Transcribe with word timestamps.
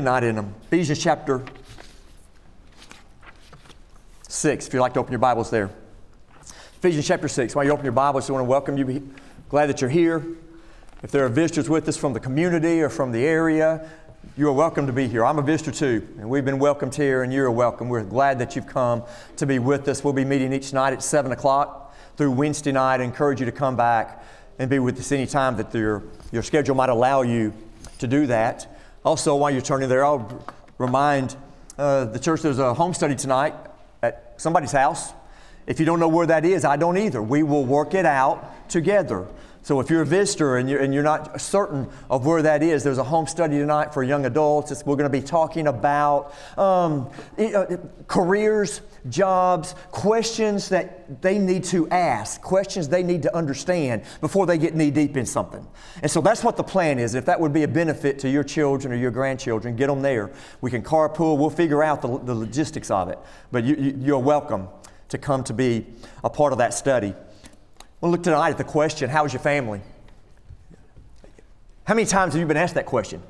Not 0.00 0.24
in 0.24 0.34
them. 0.34 0.54
Ephesians 0.64 0.98
chapter 0.98 1.44
6, 4.26 4.66
if 4.66 4.74
you'd 4.74 4.80
like 4.80 4.94
to 4.94 5.00
open 5.00 5.12
your 5.12 5.20
Bibles 5.20 5.50
there. 5.50 5.70
Ephesians 6.78 7.06
chapter 7.06 7.28
6. 7.28 7.54
While 7.54 7.64
you 7.64 7.70
open 7.70 7.84
your 7.84 7.92
Bibles, 7.92 8.28
I 8.28 8.32
want 8.32 8.44
to 8.44 8.48
welcome 8.48 8.76
you. 8.76 9.14
Glad 9.48 9.66
that 9.66 9.80
you're 9.80 9.90
here. 9.90 10.24
If 11.02 11.12
there 11.12 11.24
are 11.24 11.28
visitors 11.28 11.68
with 11.68 11.88
us 11.88 11.96
from 11.96 12.12
the 12.12 12.18
community 12.20 12.82
or 12.82 12.88
from 12.88 13.12
the 13.12 13.24
area, 13.24 13.88
you 14.36 14.48
are 14.48 14.52
welcome 14.52 14.86
to 14.88 14.92
be 14.92 15.06
here. 15.06 15.24
I'm 15.24 15.38
a 15.38 15.42
visitor 15.42 15.70
too, 15.70 16.08
and 16.18 16.28
we've 16.28 16.44
been 16.44 16.58
welcomed 16.58 16.96
here, 16.96 17.22
and 17.22 17.32
you're 17.32 17.50
welcome. 17.50 17.88
We're 17.88 18.02
glad 18.02 18.40
that 18.40 18.56
you've 18.56 18.66
come 18.66 19.04
to 19.36 19.46
be 19.46 19.60
with 19.60 19.86
us. 19.86 20.02
We'll 20.02 20.12
be 20.12 20.24
meeting 20.24 20.52
each 20.52 20.72
night 20.72 20.92
at 20.92 21.04
7 21.04 21.30
o'clock 21.30 21.94
through 22.16 22.32
Wednesday 22.32 22.72
night. 22.72 23.00
I 23.00 23.04
encourage 23.04 23.38
you 23.38 23.46
to 23.46 23.52
come 23.52 23.76
back 23.76 24.24
and 24.58 24.68
be 24.68 24.80
with 24.80 24.98
us 24.98 25.12
anytime 25.12 25.56
that 25.58 25.72
your, 25.72 26.02
your 26.32 26.42
schedule 26.42 26.74
might 26.74 26.88
allow 26.88 27.22
you 27.22 27.52
to 27.98 28.08
do 28.08 28.26
that. 28.26 28.73
Also, 29.04 29.36
while 29.36 29.50
you're 29.50 29.60
turning 29.60 29.90
there, 29.90 30.02
I'll 30.02 30.42
remind 30.78 31.36
uh, 31.76 32.06
the 32.06 32.18
church 32.18 32.40
there's 32.40 32.58
a 32.58 32.72
home 32.72 32.94
study 32.94 33.14
tonight 33.14 33.54
at 34.02 34.32
somebody's 34.38 34.72
house. 34.72 35.12
If 35.66 35.78
you 35.78 35.84
don't 35.84 36.00
know 36.00 36.08
where 36.08 36.26
that 36.26 36.46
is, 36.46 36.64
I 36.64 36.76
don't 36.76 36.96
either. 36.96 37.22
We 37.22 37.42
will 37.42 37.66
work 37.66 37.92
it 37.92 38.06
out 38.06 38.68
together. 38.70 39.26
So 39.64 39.80
if 39.80 39.88
you're 39.88 40.02
a 40.02 40.06
visitor 40.06 40.58
and 40.58 40.68
you're, 40.68 40.80
and 40.80 40.92
you're 40.92 41.02
not 41.02 41.40
certain 41.40 41.88
of 42.10 42.26
where 42.26 42.42
that 42.42 42.62
is, 42.62 42.84
there's 42.84 42.98
a 42.98 43.04
home 43.04 43.26
study 43.26 43.56
tonight 43.56 43.94
for 43.94 44.02
young 44.02 44.26
adults. 44.26 44.70
It's, 44.70 44.84
we're 44.84 44.96
going 44.96 45.10
to 45.10 45.18
be 45.18 45.24
talking 45.24 45.68
about 45.68 46.34
um, 46.58 47.08
uh, 47.38 47.78
careers, 48.06 48.82
jobs, 49.08 49.74
questions 49.90 50.68
that 50.68 51.22
they 51.22 51.38
need 51.38 51.64
to 51.64 51.88
ask, 51.88 52.42
questions 52.42 52.90
they 52.90 53.02
need 53.02 53.22
to 53.22 53.34
understand 53.34 54.02
before 54.20 54.44
they 54.44 54.58
get 54.58 54.74
knee 54.74 54.90
deep 54.90 55.16
in 55.16 55.24
something. 55.24 55.66
And 56.02 56.10
so 56.10 56.20
that's 56.20 56.44
what 56.44 56.58
the 56.58 56.62
plan 56.62 56.98
is. 56.98 57.14
If 57.14 57.24
that 57.24 57.40
would 57.40 57.54
be 57.54 57.62
a 57.62 57.68
benefit 57.68 58.18
to 58.18 58.28
your 58.28 58.44
children 58.44 58.92
or 58.92 58.96
your 58.96 59.10
grandchildren, 59.10 59.76
get 59.76 59.86
them 59.86 60.02
there. 60.02 60.30
We 60.60 60.70
can 60.70 60.82
carpool, 60.82 61.38
we'll 61.38 61.48
figure 61.48 61.82
out 61.82 62.02
the, 62.02 62.18
the 62.18 62.34
logistics 62.34 62.90
of 62.90 63.08
it. 63.08 63.18
But 63.50 63.64
you, 63.64 63.76
you, 63.76 63.98
you're 63.98 64.18
welcome 64.18 64.68
to 65.08 65.16
come 65.16 65.42
to 65.44 65.54
be 65.54 65.86
a 66.22 66.28
part 66.28 66.52
of 66.52 66.58
that 66.58 66.74
study. 66.74 67.14
Look 68.04 68.22
tonight 68.22 68.50
at 68.50 68.58
the 68.58 68.64
question 68.64 69.08
How's 69.08 69.32
your 69.32 69.40
family? 69.40 69.80
How 71.84 71.94
many 71.94 72.06
times 72.06 72.34
have 72.34 72.40
you 72.40 72.46
been 72.46 72.56
asked 72.56 72.74
that 72.74 72.86
question? 72.86 73.22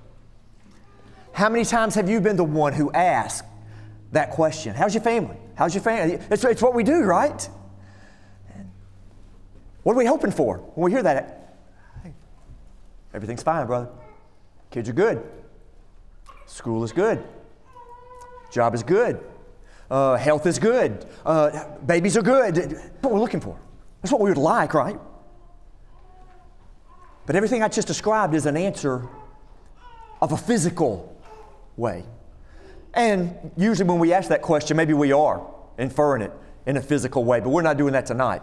How 1.32 1.48
many 1.48 1.64
times 1.64 1.94
have 1.94 2.08
you 2.08 2.20
been 2.20 2.36
the 2.36 2.44
one 2.44 2.72
who 2.72 2.90
asked 2.92 3.44
that 4.12 4.30
question? 4.30 4.74
How's 4.74 4.92
your 4.94 5.02
family? 5.02 5.36
How's 5.54 5.74
your 5.74 5.82
family? 5.82 6.18
It's, 6.30 6.44
it's 6.44 6.62
what 6.62 6.74
we 6.74 6.82
do, 6.82 7.02
right? 7.02 7.48
What 9.84 9.92
are 9.92 9.96
we 9.96 10.06
hoping 10.06 10.32
for 10.32 10.58
when 10.58 10.86
we 10.86 10.90
hear 10.90 11.02
that? 11.02 11.56
Everything's 13.12 13.42
fine, 13.42 13.66
brother. 13.66 13.88
Kids 14.70 14.88
are 14.88 14.92
good. 14.92 15.22
School 16.46 16.82
is 16.82 16.92
good. 16.92 17.22
Job 18.50 18.74
is 18.74 18.82
good. 18.82 19.20
Uh, 19.88 20.16
health 20.16 20.46
is 20.46 20.58
good. 20.58 21.06
Uh, 21.24 21.76
babies 21.86 22.16
are 22.16 22.22
good. 22.22 22.76
What 23.00 23.12
we're 23.12 23.20
looking 23.20 23.40
for. 23.40 23.58
That's 24.04 24.12
what 24.12 24.20
we 24.20 24.28
would 24.28 24.36
like, 24.36 24.74
right? 24.74 25.00
But 27.24 27.36
everything 27.36 27.62
I 27.62 27.68
just 27.68 27.88
described 27.88 28.34
is 28.34 28.44
an 28.44 28.54
answer 28.54 29.08
of 30.20 30.32
a 30.32 30.36
physical 30.36 31.18
way. 31.78 32.04
And 32.92 33.50
usually, 33.56 33.88
when 33.88 33.98
we 33.98 34.12
ask 34.12 34.28
that 34.28 34.42
question, 34.42 34.76
maybe 34.76 34.92
we 34.92 35.12
are 35.12 35.50
inferring 35.78 36.20
it 36.20 36.32
in 36.66 36.76
a 36.76 36.82
physical 36.82 37.24
way, 37.24 37.40
but 37.40 37.48
we're 37.48 37.62
not 37.62 37.78
doing 37.78 37.94
that 37.94 38.04
tonight. 38.04 38.42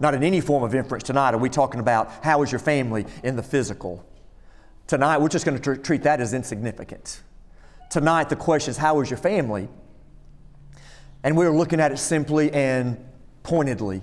Not 0.00 0.14
in 0.14 0.22
any 0.22 0.40
form 0.40 0.62
of 0.62 0.74
inference 0.74 1.04
tonight 1.04 1.34
are 1.34 1.38
we 1.38 1.50
talking 1.50 1.80
about 1.80 2.10
how 2.24 2.42
is 2.42 2.50
your 2.50 2.58
family 2.58 3.04
in 3.22 3.36
the 3.36 3.42
physical. 3.42 4.02
Tonight, 4.86 5.18
we're 5.18 5.28
just 5.28 5.44
going 5.44 5.58
to 5.58 5.62
tr- 5.62 5.82
treat 5.82 6.04
that 6.04 6.22
as 6.22 6.32
insignificant. 6.32 7.20
Tonight, 7.90 8.30
the 8.30 8.36
question 8.36 8.70
is, 8.70 8.78
how 8.78 8.98
is 9.02 9.10
your 9.10 9.18
family? 9.18 9.68
And 11.22 11.36
we're 11.36 11.54
looking 11.54 11.80
at 11.80 11.92
it 11.92 11.98
simply 11.98 12.50
and 12.50 12.96
pointedly 13.42 14.00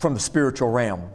from 0.00 0.14
the 0.14 0.20
spiritual 0.20 0.70
realm. 0.70 1.10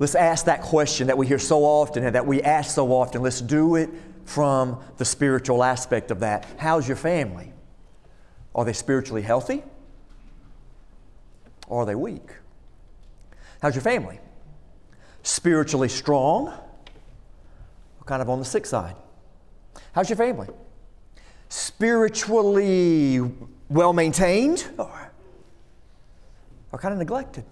Let's 0.00 0.16
ask 0.16 0.44
that 0.46 0.60
question 0.60 1.06
that 1.06 1.16
we 1.16 1.26
hear 1.26 1.38
so 1.38 1.64
often 1.64 2.04
and 2.04 2.14
that 2.14 2.26
we 2.26 2.42
ask 2.42 2.74
so 2.74 2.92
often. 2.92 3.22
Let's 3.22 3.40
do 3.40 3.76
it 3.76 3.88
from 4.24 4.80
the 4.96 5.04
spiritual 5.04 5.62
aspect 5.62 6.10
of 6.10 6.20
that. 6.20 6.46
How's 6.58 6.86
your 6.86 6.96
family? 6.96 7.52
Are 8.54 8.64
they 8.64 8.72
spiritually 8.72 9.22
healthy? 9.22 9.62
Or 11.68 11.82
are 11.82 11.86
they 11.86 11.94
weak? 11.94 12.28
How's 13.62 13.74
your 13.76 13.82
family? 13.82 14.18
Spiritually 15.22 15.88
strong? 15.88 16.48
Or 16.48 18.04
kind 18.04 18.20
of 18.20 18.28
on 18.28 18.40
the 18.40 18.44
sick 18.44 18.66
side? 18.66 18.96
How's 19.92 20.10
your 20.10 20.16
family? 20.16 20.48
Spiritually 21.48 23.20
well 23.68 23.92
maintained? 23.92 24.66
Or 24.76 25.07
are 26.72 26.78
kind 26.78 26.92
of 26.92 26.98
neglected. 26.98 27.44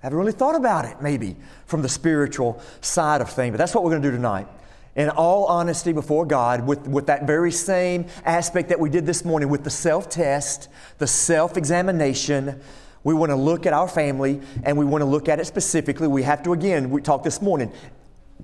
Haven't 0.00 0.18
really 0.18 0.32
thought 0.32 0.54
about 0.54 0.84
it, 0.84 1.00
maybe, 1.00 1.36
from 1.66 1.82
the 1.82 1.88
spiritual 1.88 2.62
side 2.80 3.20
of 3.20 3.30
things. 3.30 3.52
But 3.52 3.58
that's 3.58 3.74
what 3.74 3.82
we're 3.82 3.90
going 3.90 4.02
to 4.02 4.10
do 4.10 4.16
tonight. 4.16 4.46
In 4.94 5.10
all 5.10 5.46
honesty 5.46 5.92
before 5.92 6.24
God, 6.24 6.66
with, 6.66 6.86
with 6.86 7.06
that 7.06 7.26
very 7.26 7.50
same 7.50 8.06
aspect 8.24 8.68
that 8.70 8.80
we 8.80 8.88
did 8.88 9.04
this 9.04 9.24
morning, 9.24 9.48
with 9.48 9.64
the 9.64 9.70
self 9.70 10.08
test, 10.08 10.68
the 10.98 11.06
self 11.06 11.56
examination, 11.56 12.60
we 13.04 13.14
want 13.14 13.30
to 13.30 13.36
look 13.36 13.66
at 13.66 13.72
our 13.72 13.88
family 13.88 14.40
and 14.64 14.76
we 14.76 14.84
want 14.84 15.02
to 15.02 15.06
look 15.06 15.28
at 15.28 15.38
it 15.38 15.46
specifically. 15.46 16.08
We 16.08 16.22
have 16.22 16.42
to, 16.44 16.52
again, 16.52 16.90
we 16.90 17.02
talked 17.02 17.24
this 17.24 17.42
morning, 17.42 17.72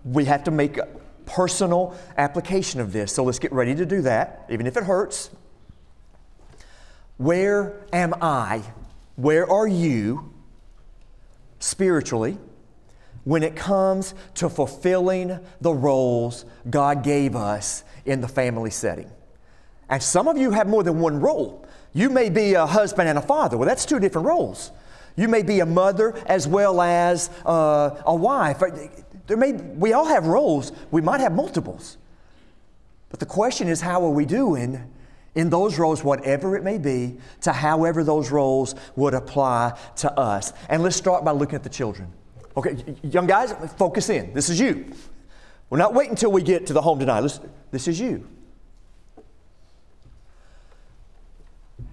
we 0.05 0.25
have 0.27 0.45
to 0.45 0.51
make 0.51 0.79
a 0.79 0.89
personal 1.27 1.97
application 2.19 2.81
of 2.81 2.93
this. 2.93 3.13
So 3.13 3.25
let's 3.25 3.39
get 3.39 3.53
ready 3.53 3.75
to 3.75 3.87
do 3.87 4.03
that, 4.03 4.47
even 4.51 4.67
if 4.67 4.77
it 4.77 4.85
hurts. 4.85 5.31
Where 7.17 7.81
am 7.93 8.15
I 8.21 8.63
where 9.17 9.51
are 9.51 9.67
you 9.67 10.33
spiritually 11.59 12.39
when 13.25 13.43
it 13.43 13.55
comes 13.55 14.15
to 14.35 14.49
fulfilling 14.49 15.39
the 15.61 15.73
roles 15.73 16.45
God 16.69 17.05
gave 17.05 17.37
us 17.37 17.85
in 18.05 18.21
the 18.21 18.29
family 18.29 18.71
setting? 18.71 19.11
And 19.89 20.03
some 20.03 20.29
of 20.29 20.39
you 20.39 20.51
have 20.53 20.67
more 20.67 20.83
than 20.83 21.01
one 21.01 21.21
role. 21.21 21.67
You 21.93 22.09
may 22.09 22.31
be 22.31 22.55
a 22.55 22.67
husband 22.67 23.09
and 23.09 23.19
a 23.19 23.23
father. 23.23 23.59
Well, 23.59 23.69
that's 23.69 23.85
two 23.85 24.01
different 24.01 24.27
roles. 24.27 24.73
You 25.17 25.29
may 25.29 25.43
be 25.43 25.61
a 25.61 25.67
mother 25.67 26.15
as 26.27 26.49
well 26.49 26.81
as 26.81 27.29
uh, 27.45 28.03
a 28.07 28.15
wife. 28.15 28.63
There 29.27 29.37
may, 29.37 29.53
we 29.53 29.93
all 29.93 30.07
have 30.07 30.27
roles. 30.27 30.73
We 30.91 31.03
might 31.03 31.21
have 31.21 31.33
multiples. 31.33 31.99
But 33.11 33.21
the 33.21 33.27
question 33.27 33.69
is, 33.69 33.83
how 33.83 34.05
are 34.07 34.11
we 34.11 34.25
doing 34.25 34.91
in 35.35 35.51
those 35.51 35.79
roles, 35.79 36.05
whatever 36.05 36.57
it 36.57 36.63
may 36.63 36.79
be, 36.79 37.19
to 37.43 37.53
however 37.53 38.05
those 38.05 38.31
roles 38.31 38.75
would 38.97 39.15
apply 39.15 39.79
to 39.97 40.13
us. 40.19 40.53
And 40.69 40.83
let's 40.83 40.97
start 40.97 41.25
by 41.25 41.31
looking 41.33 41.55
at 41.55 41.63
the 41.63 41.71
children. 41.71 42.13
Okay, 42.57 42.77
young 43.03 43.27
guys, 43.27 43.55
focus 43.79 44.11
in. 44.11 44.35
This 44.35 44.51
is 44.51 44.61
you. 44.61 44.93
We're 45.71 45.79
not 45.79 45.95
waiting 45.95 46.11
until 46.11 46.31
we 46.33 46.43
get 46.43 46.67
to 46.67 46.75
the 46.75 46.83
home 46.83 46.99
tonight. 46.99 47.21
Let's, 47.21 47.41
this 47.71 47.89
is 47.89 47.99
you. 47.99 48.29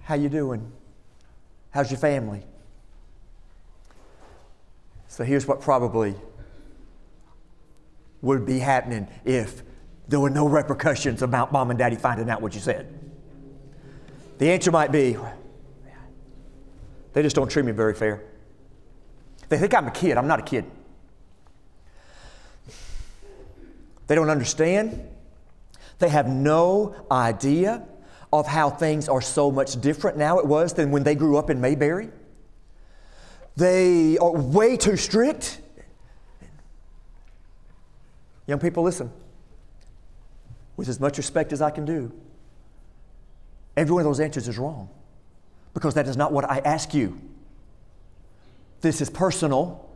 How 0.02 0.16
you 0.16 0.28
doing? 0.28 0.70
How's 1.70 1.90
your 1.90 1.98
family? 1.98 2.44
So 5.08 5.24
here's 5.24 5.46
what 5.46 5.60
probably 5.62 6.14
would 8.20 8.44
be 8.44 8.58
happening 8.58 9.08
if 9.24 9.62
there 10.08 10.20
were 10.20 10.30
no 10.30 10.46
repercussions 10.46 11.22
about 11.22 11.52
mom 11.52 11.70
and 11.70 11.78
daddy 11.78 11.96
finding 11.96 12.28
out 12.28 12.42
what 12.42 12.54
you 12.54 12.60
said. 12.60 12.99
The 14.40 14.50
answer 14.50 14.70
might 14.70 14.90
be 14.90 15.18
they 17.12 17.22
just 17.22 17.36
don't 17.36 17.50
treat 17.50 17.66
me 17.66 17.72
very 17.72 17.92
fair. 17.92 18.22
They 19.50 19.58
think 19.58 19.74
I'm 19.74 19.86
a 19.86 19.90
kid. 19.90 20.16
I'm 20.16 20.28
not 20.28 20.38
a 20.38 20.42
kid. 20.42 20.64
They 24.06 24.14
don't 24.14 24.30
understand. 24.30 25.06
They 25.98 26.08
have 26.08 26.26
no 26.26 26.94
idea 27.10 27.86
of 28.32 28.46
how 28.46 28.70
things 28.70 29.10
are 29.10 29.20
so 29.20 29.50
much 29.50 29.78
different 29.78 30.16
now 30.16 30.38
it 30.38 30.46
was 30.46 30.72
than 30.72 30.90
when 30.90 31.02
they 31.02 31.14
grew 31.14 31.36
up 31.36 31.50
in 31.50 31.60
Mayberry. 31.60 32.08
They 33.58 34.16
are 34.16 34.32
way 34.32 34.78
too 34.78 34.96
strict. 34.96 35.60
Young 38.46 38.58
people, 38.58 38.84
listen. 38.84 39.12
With 40.78 40.88
as 40.88 40.98
much 40.98 41.18
respect 41.18 41.52
as 41.52 41.60
I 41.60 41.70
can 41.70 41.84
do, 41.84 42.10
Every 43.76 43.94
one 43.94 44.00
of 44.00 44.06
those 44.06 44.20
answers 44.20 44.48
is 44.48 44.58
wrong 44.58 44.88
because 45.74 45.94
that 45.94 46.06
is 46.06 46.16
not 46.16 46.32
what 46.32 46.48
I 46.48 46.58
ask 46.58 46.94
you. 46.94 47.18
This 48.80 49.00
is 49.00 49.10
personal. 49.10 49.88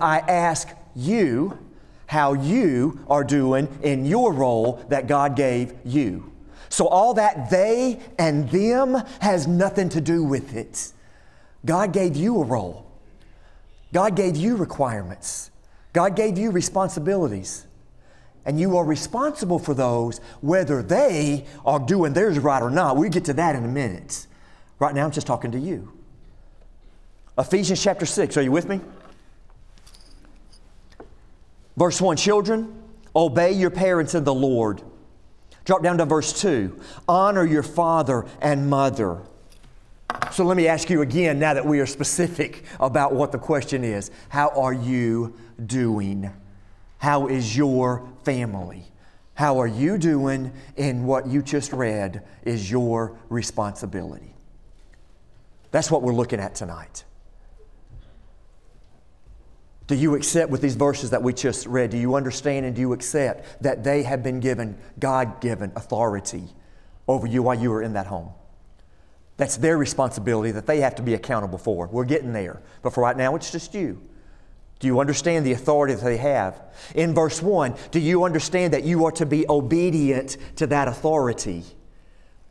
I 0.00 0.18
ask 0.18 0.68
you 0.96 1.58
how 2.06 2.32
you 2.32 3.04
are 3.08 3.22
doing 3.22 3.68
in 3.82 4.04
your 4.06 4.32
role 4.32 4.84
that 4.88 5.06
God 5.06 5.36
gave 5.36 5.74
you. 5.84 6.32
So 6.70 6.86
all 6.86 7.14
that 7.14 7.50
they 7.50 8.00
and 8.18 8.48
them 8.50 9.02
has 9.20 9.46
nothing 9.46 9.88
to 9.90 10.00
do 10.00 10.24
with 10.24 10.54
it. 10.56 10.92
God 11.64 11.92
gave 11.92 12.16
you 12.16 12.40
a 12.40 12.44
role. 12.44 12.90
God 13.92 14.16
gave 14.16 14.36
you 14.36 14.56
requirements. 14.56 15.50
God 15.92 16.16
gave 16.16 16.36
you 16.36 16.50
responsibilities. 16.50 17.66
And 18.48 18.58
you 18.58 18.78
are 18.78 18.84
responsible 18.84 19.58
for 19.58 19.74
those, 19.74 20.22
whether 20.40 20.82
they 20.82 21.44
are 21.66 21.78
doing 21.78 22.14
theirs 22.14 22.38
right 22.38 22.62
or 22.62 22.70
not. 22.70 22.96
We'll 22.96 23.10
get 23.10 23.26
to 23.26 23.34
that 23.34 23.54
in 23.54 23.62
a 23.62 23.68
minute. 23.68 24.26
Right 24.78 24.94
now, 24.94 25.04
I'm 25.04 25.10
just 25.10 25.26
talking 25.26 25.52
to 25.52 25.58
you. 25.58 25.92
Ephesians 27.36 27.82
chapter 27.82 28.06
6, 28.06 28.38
are 28.38 28.42
you 28.42 28.50
with 28.50 28.66
me? 28.66 28.80
Verse 31.76 32.00
1 32.00 32.16
Children, 32.16 32.74
obey 33.14 33.52
your 33.52 33.68
parents 33.68 34.14
in 34.14 34.24
the 34.24 34.32
Lord. 34.32 34.80
Drop 35.66 35.82
down 35.82 35.98
to 35.98 36.06
verse 36.06 36.40
2 36.40 36.80
Honor 37.06 37.44
your 37.44 37.62
father 37.62 38.24
and 38.40 38.70
mother. 38.70 39.20
So 40.32 40.42
let 40.42 40.56
me 40.56 40.68
ask 40.68 40.88
you 40.88 41.02
again, 41.02 41.38
now 41.38 41.52
that 41.52 41.66
we 41.66 41.80
are 41.80 41.86
specific 41.86 42.64
about 42.80 43.12
what 43.12 43.30
the 43.30 43.38
question 43.38 43.84
is 43.84 44.10
How 44.30 44.48
are 44.56 44.72
you 44.72 45.34
doing? 45.66 46.32
How 46.98 47.28
is 47.28 47.56
your 47.56 48.08
family? 48.24 48.84
How 49.34 49.60
are 49.60 49.68
you 49.68 49.98
doing 49.98 50.52
in 50.76 51.04
what 51.04 51.28
you 51.28 51.42
just 51.42 51.72
read 51.72 52.22
is 52.42 52.70
your 52.70 53.16
responsibility. 53.28 54.34
That's 55.70 55.90
what 55.90 56.02
we're 56.02 56.14
looking 56.14 56.40
at 56.40 56.56
tonight. 56.56 57.04
Do 59.86 59.94
you 59.94 60.16
accept 60.16 60.50
with 60.50 60.60
these 60.60 60.74
verses 60.74 61.10
that 61.10 61.22
we 61.22 61.32
just 61.32 61.66
read? 61.66 61.90
Do 61.90 61.96
you 61.96 62.14
understand 62.14 62.66
and 62.66 62.74
do 62.74 62.80
you 62.80 62.92
accept 62.92 63.62
that 63.62 63.84
they 63.84 64.02
have 64.02 64.22
been 64.22 64.40
given 64.40 64.76
God 64.98 65.40
given 65.40 65.72
authority 65.76 66.44
over 67.06 67.26
you 67.26 67.42
while 67.42 67.54
you 67.54 67.70
were 67.70 67.82
in 67.82 67.94
that 67.94 68.06
home? 68.06 68.30
That's 69.38 69.56
their 69.56 69.78
responsibility 69.78 70.50
that 70.50 70.66
they 70.66 70.80
have 70.80 70.96
to 70.96 71.02
be 71.02 71.14
accountable 71.14 71.58
for. 71.58 71.86
We're 71.86 72.04
getting 72.04 72.32
there. 72.32 72.60
But 72.82 72.92
for 72.92 73.02
right 73.02 73.16
now, 73.16 73.36
it's 73.36 73.52
just 73.52 73.72
you. 73.72 74.02
Do 74.78 74.86
you 74.86 75.00
understand 75.00 75.44
the 75.44 75.52
authority 75.52 75.94
that 75.94 76.04
they 76.04 76.16
have? 76.18 76.60
In 76.94 77.14
verse 77.14 77.42
1, 77.42 77.74
do 77.90 77.98
you 77.98 78.24
understand 78.24 78.72
that 78.72 78.84
you 78.84 79.04
are 79.06 79.12
to 79.12 79.26
be 79.26 79.44
obedient 79.48 80.36
to 80.56 80.66
that 80.68 80.88
authority? 80.88 81.64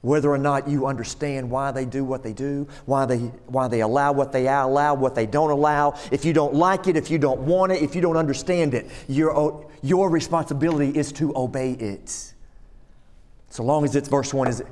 whether 0.02 0.32
or 0.32 0.38
not 0.38 0.68
you 0.68 0.86
understand 0.86 1.50
why 1.50 1.72
they 1.72 1.84
do 1.84 2.04
what 2.04 2.24
they 2.24 2.32
do, 2.32 2.68
why 2.86 3.06
they, 3.06 3.18
why 3.48 3.68
they 3.68 3.82
allow 3.82 4.12
what 4.12 4.32
they 4.32 4.48
allow, 4.48 4.94
what 4.94 5.16
they 5.16 5.26
don't 5.26 5.50
allow. 5.50 6.00
If 6.12 6.24
you 6.24 6.34
don't 6.34 6.54
like 6.54 6.88
it, 6.88 6.96
if 6.96 7.10
you 7.10 7.18
don't 7.18 7.42
want 7.42 7.72
it, 7.72 7.82
if 7.82 7.96
you 7.96 8.02
don't 8.02 8.16
understand 8.16 8.74
it, 8.74 8.90
your, 9.08 9.70
your 9.82 10.10
responsibility 10.10 10.98
is 10.98 11.12
to 11.14 11.36
obey 11.36 11.72
it. 11.72 12.34
So 13.50 13.64
long 13.64 13.84
as 13.84 13.96
it's 13.96 14.08
verse 14.08 14.34
1 14.34 14.48
is 14.48 14.64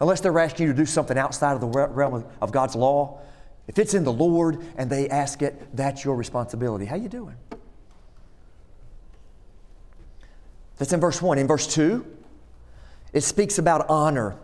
unless 0.00 0.20
they're 0.20 0.38
asking 0.38 0.66
you 0.66 0.72
to 0.72 0.76
do 0.76 0.86
something 0.86 1.18
outside 1.18 1.54
of 1.54 1.60
the 1.60 1.66
realm 1.66 2.24
of 2.40 2.52
God's 2.52 2.76
law, 2.76 3.20
if 3.68 3.78
it's 3.78 3.94
in 3.94 4.02
the 4.02 4.12
Lord 4.12 4.64
and 4.76 4.90
they 4.90 5.08
ask 5.08 5.42
it, 5.42 5.76
that's 5.76 6.04
your 6.04 6.16
responsibility. 6.16 6.86
How 6.86 6.96
you 6.96 7.08
doing? 7.08 7.36
That's 10.78 10.92
in 10.92 11.00
verse 11.00 11.20
1. 11.20 11.38
In 11.38 11.46
verse 11.46 11.66
2, 11.74 12.04
it 13.12 13.20
speaks 13.20 13.58
about 13.58 13.88
honor 13.90 14.36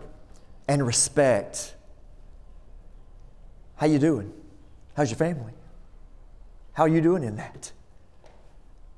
and 0.67 0.85
respect. 0.85 1.73
How 3.77 3.87
you 3.87 3.99
doing? 3.99 4.31
How's 4.95 5.09
your 5.09 5.17
family? 5.17 5.53
How 6.73 6.83
are 6.83 6.89
you 6.89 7.01
doing 7.01 7.23
in 7.23 7.37
that? 7.37 7.71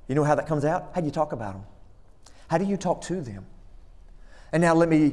You 0.08 0.14
know 0.14 0.24
how 0.24 0.34
that 0.34 0.46
comes 0.46 0.64
out? 0.64 0.90
How 0.94 1.00
do 1.00 1.06
you 1.06 1.12
talk 1.12 1.32
about 1.32 1.54
them? 1.54 1.64
How 2.48 2.58
do 2.58 2.64
you 2.64 2.76
talk 2.76 3.00
to 3.02 3.20
them? 3.20 3.46
And 4.52 4.60
now 4.60 4.74
let 4.74 4.88
me, 4.88 5.12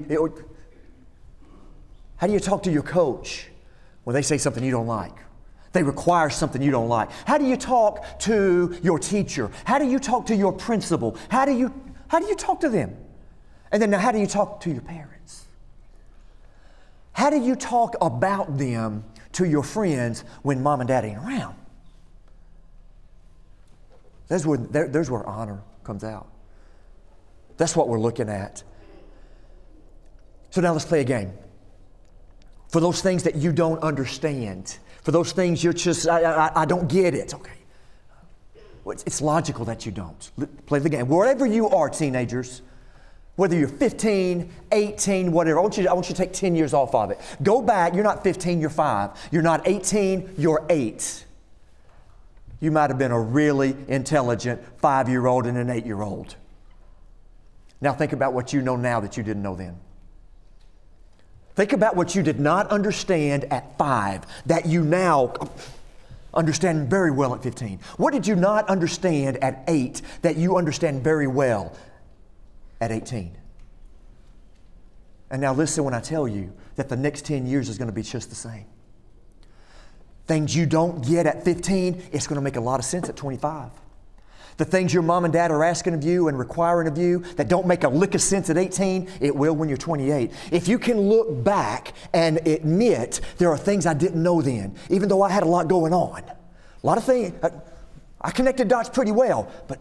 how 2.18 2.28
do 2.28 2.34
you 2.34 2.40
talk 2.40 2.64
to 2.64 2.72
your 2.72 2.84
coach 2.84 3.50
when 4.06 4.14
they 4.14 4.22
say 4.22 4.38
something 4.38 4.64
you 4.64 4.72
don't 4.72 4.88
like? 4.88 5.14
They 5.74 5.84
require 5.84 6.30
something 6.30 6.62
you 6.62 6.72
don't 6.72 6.88
like. 6.88 7.12
How 7.26 7.38
do 7.38 7.46
you 7.46 7.58
talk 7.58 8.20
to 8.20 8.78
your 8.82 8.98
teacher? 8.98 9.52
How 9.66 9.78
do 9.78 9.86
you 9.86 10.00
talk 10.00 10.28
to 10.28 10.36
your 10.36 10.54
principal? 10.54 11.18
How 11.28 11.44
do 11.44 11.52
you, 11.52 11.74
how 12.08 12.20
do 12.20 12.28
you 12.28 12.36
talk 12.36 12.62
to 12.62 12.70
them? 12.70 12.96
And 13.74 13.82
then 13.82 13.90
now, 13.90 14.00
how 14.00 14.14
do 14.14 14.20
you 14.20 14.28
talk 14.28 14.62
to 14.62 14.72
your 14.72 14.82
parents? 14.82 15.46
How 17.12 17.30
do 17.30 17.38
you 17.38 17.58
talk 17.58 17.96
about 18.00 18.58
them 18.58 19.04
to 19.34 19.46
your 19.46 19.64
friends 19.64 20.24
when 20.44 20.64
mom 20.64 20.80
and 20.80 20.88
dad 20.88 21.04
ain't 21.04 21.18
around? 21.18 21.56
There's 24.30 24.46
where, 24.46 24.58
there, 24.58 24.88
there's 24.88 25.12
where 25.12 25.26
honor 25.26 25.62
comes 25.84 26.04
out. 26.04 26.28
That's 27.58 27.76
what 27.76 27.90
we're 27.90 28.00
looking 28.00 28.30
at. 28.30 28.64
So 30.52 30.62
now 30.62 30.72
let's 30.72 30.86
play 30.86 31.02
a 31.02 31.04
game. 31.04 31.34
For 32.76 32.82
those 32.82 33.02
things 33.02 33.24
that 33.24 33.36
you 33.36 33.54
don't 33.54 33.82
understand, 33.82 34.80
for 35.02 35.12
those 35.12 35.32
things 35.32 35.64
you're 35.64 35.72
just, 35.72 36.10
I, 36.10 36.24
I, 36.24 36.64
I 36.64 36.66
don't 36.66 36.90
get 36.90 37.16
it. 37.16 37.34
Okay. 37.34 37.54
It's 38.86 39.22
logical 39.22 39.64
that 39.64 39.86
you 39.86 39.94
don't. 39.94 40.30
Play 40.66 40.80
the 40.80 40.90
game. 40.90 41.08
Wherever 41.08 41.46
you 41.46 41.70
are, 41.70 41.88
teenagers, 41.88 42.64
whether 43.38 43.58
you're 43.58 43.70
15, 43.70 44.52
18, 44.74 45.32
whatever, 45.32 45.60
I 45.60 45.62
want, 45.62 45.78
you 45.78 45.84
to, 45.84 45.90
I 45.90 45.94
want 45.94 46.10
you 46.10 46.16
to 46.16 46.22
take 46.22 46.34
10 46.34 46.54
years 46.54 46.74
off 46.74 46.94
of 46.94 47.12
it. 47.12 47.22
Go 47.42 47.62
back, 47.62 47.94
you're 47.94 48.04
not 48.04 48.26
15, 48.26 48.60
you're 48.60 48.70
5. 48.70 49.30
You're 49.32 49.42
not 49.42 49.66
18, 49.66 50.36
you're 50.38 50.66
8. 50.70 51.26
You 52.60 52.72
might 52.72 52.90
have 52.90 53.00
been 53.00 53.14
a 53.14 53.22
really 53.22 53.74
intelligent 53.88 54.62
five 54.80 55.08
year 55.08 55.28
old 55.28 55.48
and 55.48 55.58
an 55.58 55.70
eight 55.70 55.86
year 55.86 56.02
old. 56.02 56.36
Now 57.80 57.94
think 57.94 58.12
about 58.12 58.34
what 58.34 58.52
you 58.52 58.62
know 58.62 58.76
now 58.76 59.00
that 59.00 59.16
you 59.16 59.24
didn't 59.24 59.44
know 59.44 59.56
then. 59.56 59.80
Think 61.56 61.74
about 61.74 61.96
what 61.96 62.16
you 62.16 62.24
did 62.24 62.40
not 62.40 62.68
understand 62.68 63.46
at 63.46 63.78
five 63.78 64.26
that 64.46 64.66
you 64.66 64.84
now 64.84 65.34
understand 66.34 66.90
very 66.90 67.12
well 67.12 67.34
at 67.34 67.42
15. 67.42 67.80
What 67.98 68.12
did 68.12 68.28
you 68.28 68.36
not 68.36 68.68
understand 68.68 69.38
at 69.38 69.64
eight 69.68 70.02
that 70.22 70.36
you 70.36 70.58
understand 70.58 71.04
very 71.04 71.28
well 71.28 71.76
at 72.82 72.92
18. 72.92 73.36
And 75.32 75.42
now 75.42 75.54
listen 75.54 75.84
when 75.84 75.94
I 75.94 76.00
tell 76.00 76.28
you 76.28 76.54
that 76.76 76.90
the 76.90 76.96
next 76.96 77.26
10 77.26 77.46
years 77.46 77.70
is 77.70 77.78
going 77.78 77.88
to 77.88 77.94
be 77.94 78.04
just 78.04 78.30
the 78.30 78.36
same. 78.36 78.66
Things 80.28 80.56
you 80.56 80.66
don't 80.66 81.06
get 81.06 81.26
at 81.26 81.44
15, 81.44 82.10
it's 82.12 82.28
going 82.28 82.36
to 82.36 82.42
make 82.42 82.56
a 82.56 82.62
lot 82.62 82.80
of 82.80 82.86
sense 82.86 83.10
at 83.10 83.16
25. 83.16 83.72
The 84.58 84.66
things 84.66 84.94
your 84.94 85.04
mom 85.04 85.26
and 85.26 85.34
dad 85.34 85.52
are 85.52 85.64
asking 85.64 85.94
of 85.94 86.04
you 86.04 86.28
and 86.28 86.40
requiring 86.40 86.88
of 86.88 86.98
you 86.98 87.20
that 87.36 87.50
don't 87.50 87.68
make 87.68 87.84
a 87.84 87.90
lick 87.90 88.16
of 88.16 88.22
sense 88.22 88.50
at 88.50 88.58
18, 88.58 89.10
it 89.20 89.36
will 89.36 89.54
when 89.54 89.68
you're 89.68 89.78
28. 89.78 90.32
If 90.52 90.68
you 90.68 90.80
can 90.80 91.00
look 91.02 91.44
back 91.44 91.94
and 92.14 92.38
admit 92.48 93.20
there 93.38 93.50
are 93.50 93.58
things 93.58 93.86
I 93.86 93.94
didn't 93.94 94.22
know 94.22 94.42
then, 94.42 94.76
even 94.90 95.10
though 95.10 95.22
I 95.22 95.30
had 95.30 95.44
a 95.44 95.48
lot 95.48 95.68
going 95.68 95.94
on, 95.94 96.24
a 96.24 96.36
lot 96.84 96.98
of 96.98 97.04
things, 97.04 97.34
uh, 97.44 97.50
I 98.22 98.32
connected 98.32 98.70
dots 98.70 98.90
pretty 98.90 99.12
well, 99.12 99.52
but 99.68 99.80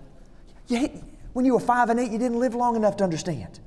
you, 0.66 0.90
when 1.34 1.44
you 1.44 1.54
were 1.54 1.60
five 1.60 1.90
and 1.90 2.00
eight, 2.00 2.10
you 2.10 2.18
didn't 2.18 2.40
live 2.40 2.54
long 2.54 2.74
enough 2.74 2.96
to 2.96 3.04
understand. 3.04 3.60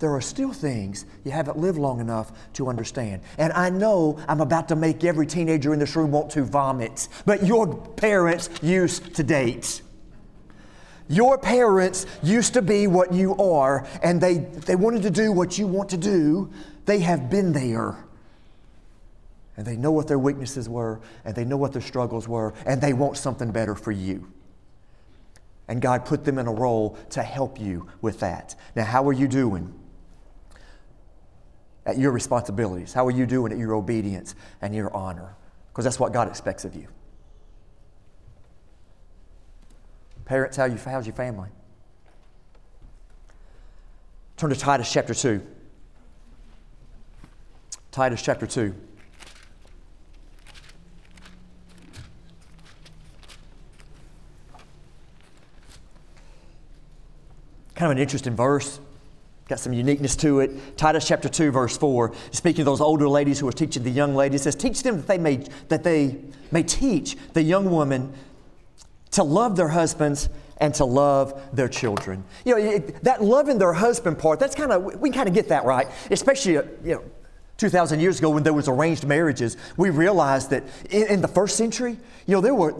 There 0.00 0.14
are 0.14 0.20
still 0.22 0.52
things 0.52 1.04
you 1.24 1.30
haven't 1.30 1.58
lived 1.58 1.78
long 1.78 2.00
enough 2.00 2.32
to 2.54 2.68
understand. 2.68 3.20
And 3.36 3.52
I 3.52 3.68
know 3.68 4.18
I'm 4.26 4.40
about 4.40 4.68
to 4.68 4.76
make 4.76 5.04
every 5.04 5.26
teenager 5.26 5.74
in 5.74 5.78
this 5.78 5.94
room 5.94 6.10
want 6.10 6.30
to 6.32 6.42
vomit, 6.42 7.08
but 7.26 7.46
your 7.46 7.76
parents 7.76 8.48
used 8.62 9.14
to 9.16 9.22
date. 9.22 9.82
Your 11.08 11.36
parents 11.36 12.06
used 12.22 12.54
to 12.54 12.62
be 12.62 12.86
what 12.86 13.12
you 13.12 13.36
are, 13.36 13.86
and 14.02 14.20
they, 14.20 14.38
they 14.38 14.74
wanted 14.74 15.02
to 15.02 15.10
do 15.10 15.32
what 15.32 15.58
you 15.58 15.66
want 15.66 15.90
to 15.90 15.98
do. 15.98 16.50
They 16.86 17.00
have 17.00 17.28
been 17.28 17.52
there. 17.52 18.02
And 19.58 19.66
they 19.66 19.76
know 19.76 19.92
what 19.92 20.08
their 20.08 20.18
weaknesses 20.18 20.66
were, 20.66 21.00
and 21.26 21.34
they 21.34 21.44
know 21.44 21.58
what 21.58 21.72
their 21.72 21.82
struggles 21.82 22.26
were, 22.26 22.54
and 22.64 22.80
they 22.80 22.94
want 22.94 23.18
something 23.18 23.50
better 23.50 23.74
for 23.74 23.92
you. 23.92 24.32
And 25.68 25.82
God 25.82 26.06
put 26.06 26.24
them 26.24 26.38
in 26.38 26.46
a 26.46 26.52
role 26.52 26.96
to 27.10 27.22
help 27.22 27.60
you 27.60 27.86
with 28.00 28.20
that. 28.20 28.54
Now, 28.74 28.84
how 28.84 29.06
are 29.06 29.12
you 29.12 29.28
doing 29.28 29.74
at 31.86 31.98
your 31.98 32.12
responsibilities? 32.12 32.92
How 32.92 33.06
are 33.06 33.10
you 33.10 33.26
doing 33.26 33.52
at 33.52 33.58
your 33.58 33.74
obedience 33.74 34.34
and 34.60 34.74
your 34.74 34.94
honor? 34.94 35.36
Because 35.68 35.84
that's 35.84 36.00
what 36.00 36.12
God 36.12 36.28
expects 36.28 36.64
of 36.64 36.74
you. 36.74 36.88
Parents, 40.24 40.56
how 40.56 40.66
you, 40.66 40.76
how's 40.76 41.06
your 41.06 41.16
family? 41.16 41.48
Turn 44.36 44.50
to 44.50 44.56
Titus 44.56 44.90
chapter 44.92 45.14
2. 45.14 45.44
Titus 47.90 48.22
chapter 48.22 48.46
2. 48.46 48.74
kind 57.80 57.90
of 57.90 57.96
an 57.96 58.02
interesting 58.02 58.36
verse. 58.36 58.78
Got 59.50 59.58
some 59.58 59.72
uniqueness 59.72 60.14
to 60.14 60.38
it. 60.38 60.76
Titus 60.76 61.08
chapter 61.08 61.28
2, 61.28 61.50
verse 61.50 61.76
4, 61.76 62.14
speaking 62.30 62.60
of 62.60 62.66
those 62.66 62.80
older 62.80 63.08
ladies 63.08 63.40
who 63.40 63.48
are 63.48 63.52
teaching 63.52 63.82
the 63.82 63.90
young 63.90 64.14
ladies, 64.14 64.42
says, 64.42 64.54
Teach 64.54 64.84
them 64.84 64.98
that 64.98 65.08
they 65.08 65.18
may, 65.18 65.38
that 65.66 65.82
they 65.82 66.18
may 66.52 66.62
teach 66.62 67.16
the 67.32 67.42
young 67.42 67.68
women 67.68 68.12
to 69.10 69.24
love 69.24 69.56
their 69.56 69.70
husbands 69.70 70.28
and 70.58 70.72
to 70.74 70.84
love 70.84 71.42
their 71.52 71.66
children. 71.66 72.22
You 72.44 72.54
know, 72.54 72.64
it, 72.64 73.02
that 73.02 73.24
loving 73.24 73.58
their 73.58 73.72
husband 73.72 74.20
part, 74.20 74.38
that's 74.38 74.54
kind 74.54 74.70
of, 74.70 75.00
we 75.00 75.10
kind 75.10 75.28
of 75.28 75.34
get 75.34 75.48
that 75.48 75.64
right, 75.64 75.88
especially, 76.12 76.58
uh, 76.58 76.62
you 76.84 76.94
know, 76.94 77.02
2,000 77.56 77.98
years 77.98 78.20
ago 78.20 78.30
when 78.30 78.44
there 78.44 78.52
was 78.52 78.68
arranged 78.68 79.04
marriages, 79.04 79.56
we 79.76 79.90
realized 79.90 80.50
that 80.50 80.62
in, 80.90 81.08
in 81.08 81.20
the 81.22 81.28
first 81.28 81.56
century, 81.56 81.98
you 82.26 82.36
know, 82.36 82.40
there 82.40 82.54
were, 82.54 82.72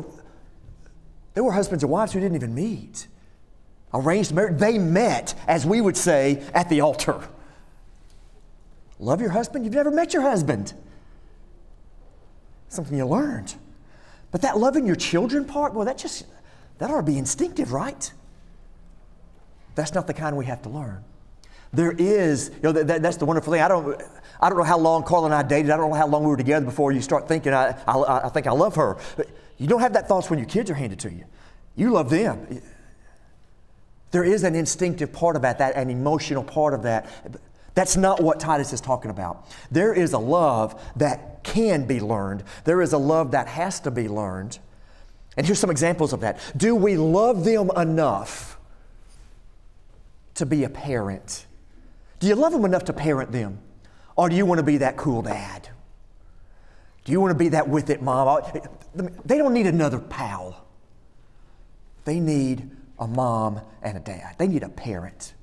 there 1.34 1.42
were 1.42 1.50
husbands 1.50 1.82
and 1.82 1.90
wives 1.90 2.12
who 2.12 2.20
didn't 2.20 2.36
even 2.36 2.54
meet. 2.54 3.08
Arranged 3.92 4.32
marriage, 4.32 4.58
they 4.58 4.78
met, 4.78 5.34
as 5.48 5.66
we 5.66 5.80
would 5.80 5.96
say, 5.96 6.42
at 6.54 6.68
the 6.68 6.80
altar. 6.80 7.28
Love 8.98 9.20
your 9.20 9.30
husband? 9.30 9.64
You've 9.64 9.74
never 9.74 9.90
met 9.90 10.12
your 10.12 10.22
husband. 10.22 10.74
Something 12.68 12.96
you 12.96 13.06
learned. 13.06 13.54
But 14.30 14.42
that 14.42 14.58
loving 14.58 14.86
your 14.86 14.96
children 14.96 15.44
part, 15.44 15.74
well, 15.74 15.86
that 15.86 15.98
just, 15.98 16.24
that 16.78 16.90
ought 16.90 16.98
to 16.98 17.02
be 17.02 17.18
instinctive, 17.18 17.72
right? 17.72 18.12
That's 19.74 19.94
not 19.94 20.06
the 20.06 20.14
kind 20.14 20.36
we 20.36 20.46
have 20.46 20.62
to 20.62 20.68
learn. 20.68 21.02
There 21.72 21.92
is, 21.92 22.50
you 22.56 22.62
know, 22.62 22.72
that, 22.72 23.02
that's 23.02 23.16
the 23.16 23.24
wonderful 23.24 23.52
thing. 23.52 23.62
I 23.62 23.68
don't, 23.68 24.00
I 24.40 24.48
don't 24.48 24.58
know 24.58 24.64
how 24.64 24.78
long 24.78 25.02
Carl 25.02 25.24
and 25.24 25.34
I 25.34 25.42
dated. 25.42 25.70
I 25.70 25.76
don't 25.76 25.90
know 25.90 25.96
how 25.96 26.06
long 26.06 26.22
we 26.22 26.30
were 26.30 26.36
together 26.36 26.66
before 26.66 26.92
you 26.92 27.00
start 27.00 27.26
thinking, 27.26 27.54
I, 27.54 27.76
I, 27.86 28.26
I 28.26 28.28
think 28.28 28.46
I 28.46 28.52
love 28.52 28.74
her. 28.76 28.98
But 29.16 29.28
you 29.58 29.66
don't 29.66 29.80
have 29.80 29.92
that 29.94 30.08
thoughts 30.08 30.30
when 30.30 30.38
your 30.38 30.48
kids 30.48 30.70
are 30.70 30.74
handed 30.74 30.98
to 31.00 31.10
you. 31.10 31.24
You 31.76 31.90
love 31.90 32.10
them. 32.10 32.60
There 34.10 34.24
is 34.24 34.42
an 34.42 34.54
instinctive 34.54 35.12
part 35.12 35.36
about 35.36 35.58
that, 35.58 35.76
an 35.76 35.90
emotional 35.90 36.42
part 36.42 36.74
of 36.74 36.82
that. 36.82 37.08
That's 37.74 37.96
not 37.96 38.20
what 38.20 38.40
Titus 38.40 38.72
is 38.72 38.80
talking 38.80 39.10
about. 39.10 39.46
There 39.70 39.94
is 39.94 40.12
a 40.12 40.18
love 40.18 40.80
that 40.96 41.44
can 41.44 41.86
be 41.86 42.00
learned, 42.00 42.44
there 42.64 42.82
is 42.82 42.92
a 42.92 42.98
love 42.98 43.30
that 43.30 43.46
has 43.46 43.80
to 43.80 43.90
be 43.90 44.08
learned. 44.08 44.58
And 45.36 45.46
here's 45.46 45.58
some 45.58 45.70
examples 45.70 46.12
of 46.12 46.20
that. 46.20 46.40
Do 46.56 46.74
we 46.74 46.96
love 46.96 47.44
them 47.44 47.70
enough 47.76 48.58
to 50.34 50.44
be 50.44 50.64
a 50.64 50.68
parent? 50.68 51.46
Do 52.18 52.26
you 52.26 52.34
love 52.34 52.52
them 52.52 52.64
enough 52.64 52.84
to 52.84 52.92
parent 52.92 53.32
them? 53.32 53.60
Or 54.16 54.28
do 54.28 54.36
you 54.36 54.44
want 54.44 54.58
to 54.58 54.64
be 54.64 54.78
that 54.78 54.96
cool 54.96 55.22
dad? 55.22 55.68
Do 57.04 57.12
you 57.12 57.20
want 57.20 57.30
to 57.30 57.38
be 57.38 57.50
that 57.50 57.68
with 57.68 57.88
it 57.90 58.02
mom? 58.02 58.42
They 59.24 59.38
don't 59.38 59.54
need 59.54 59.66
another 59.66 59.98
pal. 59.98 60.66
They 62.04 62.20
need 62.20 62.70
a 63.00 63.08
mom 63.08 63.60
and 63.82 63.96
a 63.96 64.00
dad. 64.00 64.36
They 64.38 64.46
need 64.46 64.62
a 64.62 64.68
parent. 64.68 65.34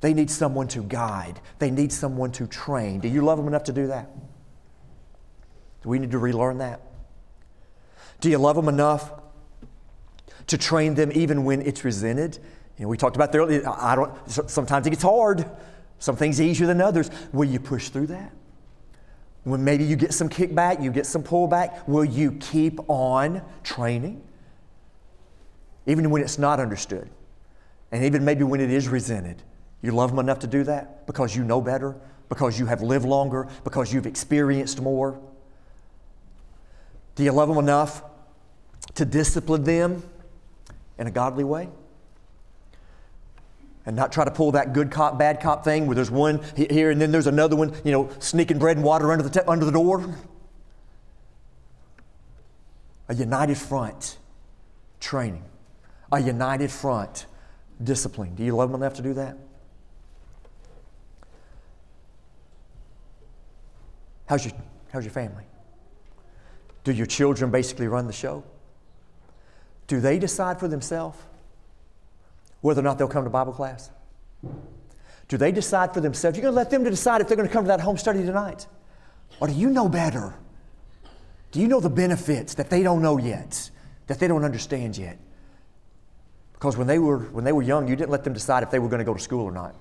They 0.00 0.14
need 0.14 0.30
someone 0.30 0.68
to 0.68 0.82
guide. 0.82 1.40
They 1.58 1.70
need 1.70 1.90
someone 1.90 2.30
to 2.32 2.46
train. 2.46 3.00
Do 3.00 3.08
you 3.08 3.22
love 3.22 3.38
them 3.38 3.48
enough 3.48 3.64
to 3.64 3.72
do 3.72 3.88
that? 3.88 4.10
Do 5.82 5.88
we 5.88 5.98
need 5.98 6.10
to 6.12 6.18
relearn 6.18 6.58
that? 6.58 6.82
Do 8.20 8.30
you 8.30 8.38
love 8.38 8.56
them 8.56 8.68
enough 8.68 9.12
to 10.46 10.58
train 10.58 10.94
them 10.94 11.10
even 11.14 11.44
when 11.44 11.62
it's 11.62 11.84
resented? 11.84 12.38
You 12.78 12.84
know, 12.84 12.88
we 12.88 12.96
talked 12.96 13.16
about 13.16 13.32
there. 13.32 13.42
I 13.68 13.94
don't. 13.94 14.12
Sometimes 14.28 14.86
it 14.86 14.90
gets 14.90 15.02
hard. 15.02 15.50
Some 15.98 16.16
things 16.16 16.40
easier 16.40 16.66
than 16.66 16.80
others. 16.80 17.10
Will 17.32 17.48
you 17.48 17.60
push 17.60 17.88
through 17.88 18.06
that? 18.08 18.32
When 19.44 19.64
maybe 19.64 19.84
you 19.84 19.96
get 19.96 20.12
some 20.12 20.28
kickback, 20.28 20.82
you 20.82 20.90
get 20.90 21.06
some 21.06 21.22
pullback, 21.22 21.88
will 21.88 22.04
you 22.04 22.32
keep 22.32 22.78
on 22.88 23.42
training? 23.62 24.22
Even 25.86 26.10
when 26.10 26.22
it's 26.22 26.38
not 26.38 26.60
understood. 26.60 27.08
And 27.92 28.04
even 28.04 28.24
maybe 28.24 28.44
when 28.44 28.60
it 28.60 28.70
is 28.70 28.88
resented. 28.88 29.42
You 29.82 29.92
love 29.92 30.10
them 30.10 30.18
enough 30.18 30.40
to 30.40 30.46
do 30.46 30.64
that 30.64 31.06
because 31.06 31.34
you 31.34 31.42
know 31.42 31.60
better, 31.60 31.96
because 32.28 32.58
you 32.58 32.66
have 32.66 32.82
lived 32.82 33.04
longer, 33.04 33.48
because 33.64 33.92
you've 33.92 34.06
experienced 34.06 34.80
more. 34.80 35.18
Do 37.14 37.24
you 37.24 37.32
love 37.32 37.48
them 37.48 37.58
enough 37.58 38.02
to 38.94 39.04
discipline 39.04 39.64
them 39.64 40.02
in 40.98 41.06
a 41.06 41.10
godly 41.10 41.44
way? 41.44 41.68
and 43.86 43.96
not 43.96 44.12
try 44.12 44.24
to 44.24 44.30
pull 44.30 44.52
that 44.52 44.72
good 44.72 44.90
cop, 44.90 45.18
bad 45.18 45.40
cop 45.40 45.64
thing 45.64 45.86
where 45.86 45.94
there's 45.94 46.10
one 46.10 46.40
here 46.54 46.90
and 46.90 47.00
then 47.00 47.10
there's 47.10 47.26
another 47.26 47.56
one, 47.56 47.74
you 47.84 47.92
know, 47.92 48.10
sneaking 48.18 48.58
bread 48.58 48.76
and 48.76 48.84
water 48.84 49.10
under 49.10 49.24
the, 49.24 49.30
te- 49.30 49.46
under 49.46 49.64
the 49.64 49.72
door. 49.72 50.14
A 53.08 53.14
united 53.14 53.56
front 53.56 54.18
training, 55.00 55.42
a 56.12 56.20
united 56.20 56.70
front 56.70 57.26
discipline. 57.82 58.34
Do 58.34 58.44
you 58.44 58.54
love 58.54 58.70
them 58.70 58.82
enough 58.82 58.94
to 58.94 59.02
do 59.02 59.14
that? 59.14 59.36
How's 64.26 64.44
your, 64.44 64.54
how's 64.92 65.04
your 65.04 65.12
family? 65.12 65.44
Do 66.84 66.92
your 66.92 67.06
children 67.06 67.50
basically 67.50 67.88
run 67.88 68.06
the 68.06 68.12
show? 68.12 68.44
Do 69.86 70.00
they 70.00 70.18
decide 70.18 70.60
for 70.60 70.68
themselves? 70.68 71.18
whether 72.60 72.80
or 72.80 72.84
not 72.84 72.98
they'll 72.98 73.08
come 73.08 73.24
to 73.24 73.30
Bible 73.30 73.52
class? 73.52 73.90
Do 75.28 75.36
they 75.36 75.52
decide 75.52 75.94
for 75.94 76.00
themselves? 76.00 76.36
You're 76.36 76.42
going 76.42 76.52
to 76.52 76.56
let 76.56 76.70
them 76.70 76.84
to 76.84 76.90
decide 76.90 77.20
if 77.20 77.28
they're 77.28 77.36
going 77.36 77.48
to 77.48 77.52
come 77.52 77.64
to 77.64 77.68
that 77.68 77.80
home 77.80 77.96
study 77.96 78.22
tonight? 78.22 78.66
Or 79.40 79.48
do 79.48 79.54
you 79.54 79.70
know 79.70 79.88
better? 79.88 80.34
Do 81.52 81.60
you 81.60 81.68
know 81.68 81.80
the 81.80 81.90
benefits 81.90 82.54
that 82.54 82.70
they 82.70 82.82
don't 82.82 83.02
know 83.02 83.18
yet, 83.18 83.70
that 84.06 84.18
they 84.18 84.28
don't 84.28 84.44
understand 84.44 84.98
yet? 84.98 85.18
Because 86.60 86.76
when 86.76 86.86
they 86.86 86.98
were, 86.98 87.20
when 87.20 87.42
they 87.42 87.52
were 87.52 87.62
young, 87.62 87.88
you 87.88 87.96
didn't 87.96 88.10
let 88.10 88.22
them 88.22 88.34
decide 88.34 88.62
if 88.62 88.70
they 88.70 88.78
were 88.78 88.88
going 88.88 88.98
to 88.98 89.04
go 89.04 89.14
to 89.14 89.20
school 89.20 89.46
or 89.46 89.50
not. 89.50 89.74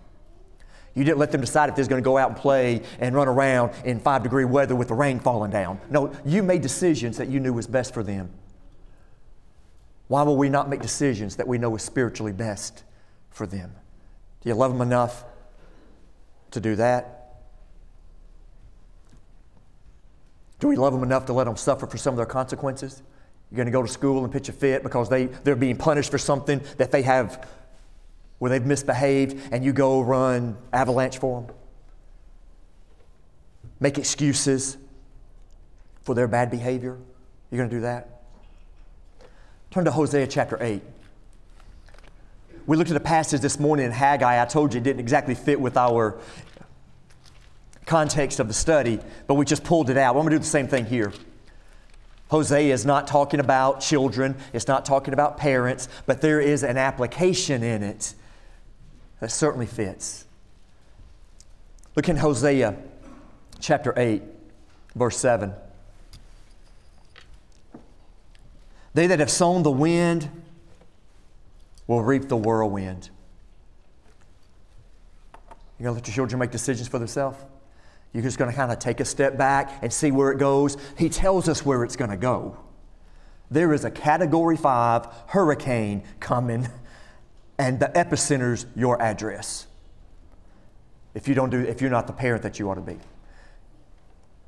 You 0.96 1.04
didn't 1.04 1.18
let 1.18 1.30
them 1.30 1.42
decide 1.42 1.68
if 1.68 1.76
they're 1.76 1.86
going 1.86 2.02
to 2.02 2.06
go 2.06 2.18
out 2.18 2.30
and 2.30 2.38
play 2.40 2.84
and 3.00 3.14
run 3.14 3.28
around 3.28 3.74
in 3.84 4.00
five 4.00 4.24
degree 4.24 4.46
weather 4.46 4.78
with 4.78 4.88
the 4.88 4.94
rain 4.94 5.20
falling 5.20 5.52
down. 5.52 5.82
No, 5.90 6.14
you 6.26 6.42
made 6.42 6.62
decisions 6.62 7.18
that 7.18 7.28
you 7.28 7.42
knew 7.42 7.52
was 7.52 7.68
best 7.68 7.94
for 7.94 8.02
them. 8.02 8.32
Why 10.08 10.24
will 10.24 10.38
we 10.38 10.48
not 10.48 10.70
make 10.70 10.82
decisions 10.82 11.36
that 11.36 11.48
we 11.50 11.58
know 11.58 11.76
is 11.76 11.84
spiritually 11.84 12.32
best 12.32 12.86
for 13.30 13.46
them? 13.46 13.74
Do 14.42 14.48
you 14.48 14.56
love 14.56 14.72
them 14.72 14.82
enough 14.82 15.26
to 16.52 16.62
do 16.62 16.78
that? 16.78 17.42
Do 20.62 20.70
we 20.70 20.78
love 20.78 20.94
them 20.94 21.04
enough 21.04 21.26
to 21.26 21.34
let 21.34 21.44
them 21.44 21.58
suffer 21.58 21.88
for 21.88 21.98
some 21.98 22.14
of 22.14 22.18
their 22.18 22.26
consequences? 22.26 23.04
You're 23.52 23.58
going 23.58 23.66
to 23.66 23.72
go 23.72 23.82
to 23.82 23.88
school 23.88 24.24
and 24.24 24.32
pitch 24.32 24.50
a 24.50 24.52
fit 24.52 24.84
because 24.84 25.10
they, 25.10 25.26
they're 25.26 25.56
being 25.56 25.78
punished 25.78 26.12
for 26.12 26.18
something 26.18 26.62
that 26.78 26.92
they 26.92 27.02
have 27.02 27.48
where 28.40 28.50
they've 28.50 28.66
misbehaved, 28.66 29.38
and 29.52 29.64
you 29.64 29.74
go 29.74 30.02
run 30.02 30.58
avalanche 30.72 31.18
for 31.18 31.42
them? 31.42 31.56
Make 33.80 33.98
excuses 33.98 34.78
for 36.04 36.16
their 36.16 36.28
bad 36.28 36.50
behavior? 36.50 36.98
You're 37.52 37.58
going 37.58 37.70
to 37.70 37.76
do 37.76 37.82
that? 37.82 38.22
Turn 39.72 39.86
to 39.86 39.92
Hosea 39.92 40.28
chapter 40.28 40.58
8. 40.62 40.82
We 42.66 42.78
looked 42.78 42.92
at 42.92 42.98
a 42.98 43.02
passage 43.02 43.42
this 43.42 43.60
morning 43.60 43.86
in 43.88 43.92
Haggai. 43.92 44.42
I 44.42 44.46
told 44.46 44.74
you 44.74 44.80
it 44.80 44.84
didn't 44.84 45.00
exactly 45.00 45.36
fit 45.36 45.60
with 45.60 45.76
our 45.76 46.20
context 47.86 48.40
of 48.40 48.48
the 48.48 48.54
study, 48.54 49.00
but 49.28 49.34
we 49.34 49.46
just 49.46 49.64
pulled 49.64 49.90
it 49.90 49.98
out. 49.98 50.16
I'm 50.16 50.22
going 50.22 50.30
to 50.30 50.36
do 50.36 50.40
the 50.40 50.46
same 50.46 50.68
thing 50.68 50.86
here. 50.86 51.12
Hosea 52.30 52.74
is 52.74 52.86
not 52.86 53.08
talking 53.08 53.40
about 53.40 53.82
children, 53.82 54.38
it's 54.54 54.68
not 54.68 54.86
talking 54.86 55.14
about 55.14 55.38
parents, 55.38 55.90
but 56.06 56.22
there 56.22 56.40
is 56.40 56.64
an 56.64 56.78
application 56.78 57.64
in 57.64 57.84
it 57.84 58.14
that 59.20 59.32
certainly 59.32 59.66
fits. 59.66 60.26
Look 61.96 62.08
in 62.08 62.18
Hosea 62.18 62.78
chapter 63.60 63.94
8, 63.98 64.22
verse 64.96 65.18
7. 65.18 65.54
They 68.94 69.08
that 69.08 69.20
have 69.20 69.32
sown 69.32 69.64
the 69.64 69.72
wind 69.72 70.30
will 71.88 72.04
reap 72.04 72.28
the 72.28 72.38
whirlwind. 72.38 73.10
You're 75.80 75.86
going 75.86 75.96
to 75.96 76.02
let 76.02 76.08
your 76.08 76.16
children 76.16 76.40
make 76.40 76.52
decisions 76.52 76.88
for 76.88 77.00
themselves? 77.00 77.38
You're 78.14 78.24
just 78.24 78.38
going 78.38 78.50
to 78.50 78.56
kind 78.56 78.72
of 78.72 78.80
take 78.80 79.00
a 79.00 79.06
step 79.06 79.38
back 79.38 79.80
and 79.84 79.94
see 79.94 80.12
where 80.12 80.32
it 80.32 80.40
goes? 80.40 80.78
He 80.98 81.10
tells 81.10 81.48
us 81.48 81.64
where 81.64 81.84
it's 81.84 81.96
going 81.96 82.10
to 82.10 82.18
go. 82.18 82.58
There 83.52 83.74
is 83.74 83.86
a 83.86 83.92
category 83.92 84.58
five 84.58 85.08
hurricane 85.28 86.04
coming, 86.20 86.68
and 87.58 87.80
the 87.80 87.88
epicenter's 87.88 88.66
your 88.76 89.02
address. 89.02 89.68
If 91.14 91.28
you 91.28 91.36
don't 91.36 91.50
do, 91.50 91.60
if 91.60 91.82
you're 91.82 91.90
not 91.90 92.08
the 92.08 92.14
parent 92.14 92.44
that 92.44 92.60
you 92.60 92.70
ought 92.70 92.76
to 92.76 92.82
be, 92.82 92.98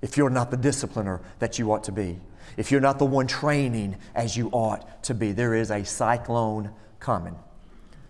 if 0.02 0.18
you're 0.18 0.30
not 0.30 0.50
the 0.52 0.58
discipliner 0.58 1.22
that 1.40 1.60
you 1.60 1.72
ought 1.72 1.84
to 1.86 1.92
be, 1.92 2.20
if 2.58 2.72
you're 2.72 2.82
not 2.82 3.00
the 3.00 3.06
one 3.06 3.28
training 3.28 3.98
as 4.16 4.36
you 4.36 4.50
ought 4.50 5.04
to 5.04 5.14
be, 5.14 5.32
there 5.32 5.54
is 5.54 5.72
a 5.72 5.84
cyclone 5.84 6.72
coming. 7.00 7.36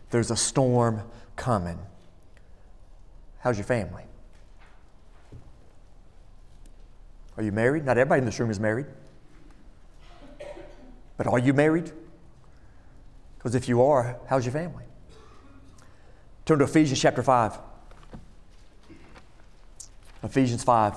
There's 0.10 0.31
a 0.31 0.36
storm 0.36 1.01
coming. 1.36 1.79
How's 3.39 3.58
your 3.58 3.65
family? 3.65 4.03
Are 7.41 7.43
you 7.43 7.51
married? 7.51 7.86
Not 7.86 7.98
everybody 7.98 8.19
in 8.19 8.25
this 8.25 8.39
room 8.39 8.51
is 8.51 8.60
married. 8.60 8.86
But 11.17 11.25
are 11.25 11.39
you 11.39 11.53
married? 11.53 11.91
Because 13.36 13.55
if 13.55 13.67
you 13.67 13.81
are, 13.81 14.19
how's 14.27 14.45
your 14.45 14.51
family? 14.51 14.83
Turn 16.45 16.60
to 16.60 16.65
Ephesians 16.65 17.01
chapter 17.01 17.24
5. 17.24 17.57
Ephesians 20.21 20.63
5. 20.63 20.95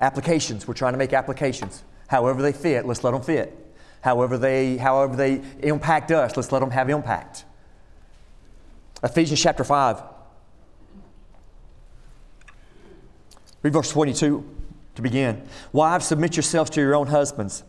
Applications. 0.00 0.68
We're 0.68 0.74
trying 0.74 0.92
to 0.92 0.98
make 0.98 1.12
applications. 1.12 1.82
However 2.06 2.40
they 2.40 2.52
fit, 2.52 2.86
let's 2.86 3.02
let 3.02 3.10
them 3.10 3.22
fit. 3.22 3.58
However 4.02 4.38
they, 4.38 4.76
however 4.76 5.16
they 5.16 5.42
impact 5.64 6.12
us, 6.12 6.36
let's 6.36 6.52
let 6.52 6.60
them 6.60 6.70
have 6.70 6.88
impact. 6.88 7.44
Ephesians 9.02 9.42
chapter 9.42 9.64
5. 9.64 10.00
Read 13.64 13.72
verse 13.72 13.90
22 13.90 14.61
to 14.94 15.02
begin. 15.02 15.42
Wives, 15.72 16.06
submit 16.06 16.36
yourselves 16.36 16.70
to 16.70 16.80
your 16.80 16.94
own 16.94 17.06
husbands 17.06 17.64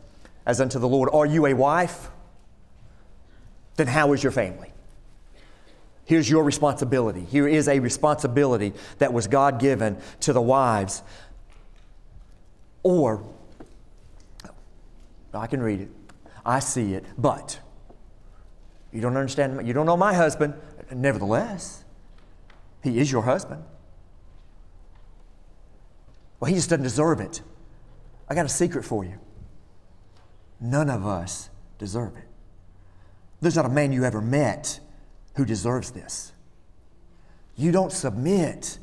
as 0.46 0.60
unto 0.60 0.80
the 0.80 0.88
Lord. 0.88 1.10
Are 1.14 1.26
you 1.26 1.46
a 1.46 1.54
wife? 1.54 2.10
Then 3.76 3.88
how 3.88 4.14
is 4.14 4.22
your 4.22 4.32
family? 4.32 4.72
Here's 6.06 6.30
your 6.30 6.44
responsibility. 6.44 7.22
Here 7.24 7.48
is 7.48 7.68
a 7.68 7.80
responsibility 7.80 8.74
that 8.98 9.14
was 9.14 9.28
God 9.28 9.60
given 9.60 9.98
to 10.22 10.34
the 10.34 10.42
wives. 10.42 11.02
Or, 12.84 13.24
I 15.34 15.48
can 15.48 15.62
read 15.62 15.82
it, 15.82 15.90
I 16.46 16.60
see 16.60 16.94
it, 16.94 17.06
but 17.18 17.58
you 18.92 19.00
don't 19.00 19.16
understand, 19.16 19.66
you 19.66 19.74
don't 19.74 19.86
know 19.86 19.98
my 19.98 20.14
husband. 20.14 20.54
Nevertheless, 20.92 21.86
he 22.84 23.00
is 23.00 23.12
your 23.12 23.24
husband. 23.24 23.64
Well, 26.44 26.50
he 26.50 26.56
just 26.58 26.70
doesn't 26.70 26.84
deserve 26.84 27.22
it. 27.22 27.42
I 28.28 28.36
got 28.36 28.46
a 28.46 28.50
secret 28.50 28.84
for 28.84 29.06
you. 29.06 29.18
None 30.60 30.90
of 30.90 31.08
us 31.08 31.50
deserve 31.80 32.18
it. 32.18 32.28
There's 33.40 33.56
not 33.56 33.66
a 33.66 33.70
man 33.70 33.94
you 33.94 34.04
ever 34.04 34.20
met 34.20 34.82
who 35.38 35.46
deserves 35.46 35.92
this. 35.92 36.34
You 37.56 37.72
don't 37.72 37.94
submit 37.94 38.78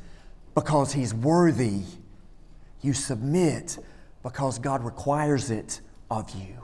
because 0.55 0.91
he's 0.91 1.13
worthy. 1.13 1.81
You 2.81 2.93
submit 2.93 3.77
because 4.23 4.57
God 4.57 4.83
requires 4.83 5.51
it 5.51 5.81
of 6.09 6.31
you. 6.31 6.63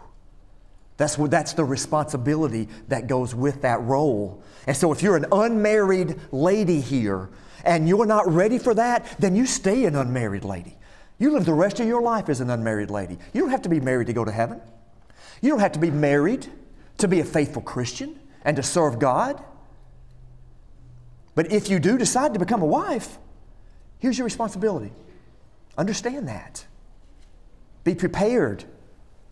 That's, 0.98 1.16
what, 1.16 1.30
that's 1.30 1.54
the 1.54 1.64
responsibility 1.64 2.70
that 2.88 3.06
goes 3.06 3.36
with 3.36 3.62
that 3.62 3.82
role. 3.82 4.42
And 4.66 4.76
so, 4.76 4.92
if 4.92 5.04
you're 5.04 5.16
an 5.16 5.28
unmarried 5.32 6.20
lady 6.32 6.82
here 6.82 7.30
and 7.64 7.88
you're 7.88 8.08
not 8.08 8.28
ready 8.28 8.58
for 8.58 8.74
that, 8.74 9.16
then 9.20 9.36
you 9.36 9.46
stay 9.46 9.86
an 9.86 9.96
unmarried 9.96 10.44
lady. 10.44 10.77
You 11.20 11.32
live 11.32 11.46
the 11.46 11.54
rest 11.54 11.80
of 11.80 11.88
your 11.88 12.02
life 12.02 12.30
as 12.30 12.42
an 12.42 12.50
unmarried 12.50 12.92
lady. 12.92 13.18
You 13.34 13.42
don't 13.42 13.50
have 13.50 13.64
to 13.64 13.70
be 13.70 13.80
married 13.80 14.08
to 14.08 14.14
go 14.14 14.24
to 14.24 14.32
heaven. 14.32 14.62
You 15.42 15.50
don't 15.50 15.60
have 15.60 15.72
to 15.74 15.80
be 15.80 15.92
married 15.92 16.48
to 17.00 17.08
be 17.08 17.20
a 17.20 17.26
faithful 17.26 17.62
Christian 17.62 18.20
and 18.44 18.56
to 18.58 18.64
serve 18.64 19.00
God. 19.00 19.44
But 21.36 21.52
if 21.52 21.70
you 21.70 21.80
do 21.80 21.98
decide 21.98 22.34
to 22.34 22.40
become 22.40 22.62
a 22.62 22.66
wife, 22.66 23.18
here's 24.00 24.18
your 24.18 24.26
responsibility. 24.26 24.92
Understand 25.78 26.28
that. 26.28 26.66
Be 27.84 27.96
prepared 27.96 28.66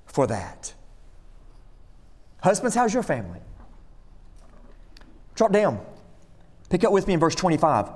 for 0.06 0.27
that. 0.27 0.74
Husbands, 2.42 2.75
how's 2.75 2.94
your 2.94 3.04
family? 3.04 3.39
Drop 5.34 5.51
down. 5.51 5.84
Pick 6.70 6.84
up 6.84 6.92
with 6.92 7.08
me 7.08 7.15
in 7.15 7.20
verse 7.20 7.36
25. 7.36 7.89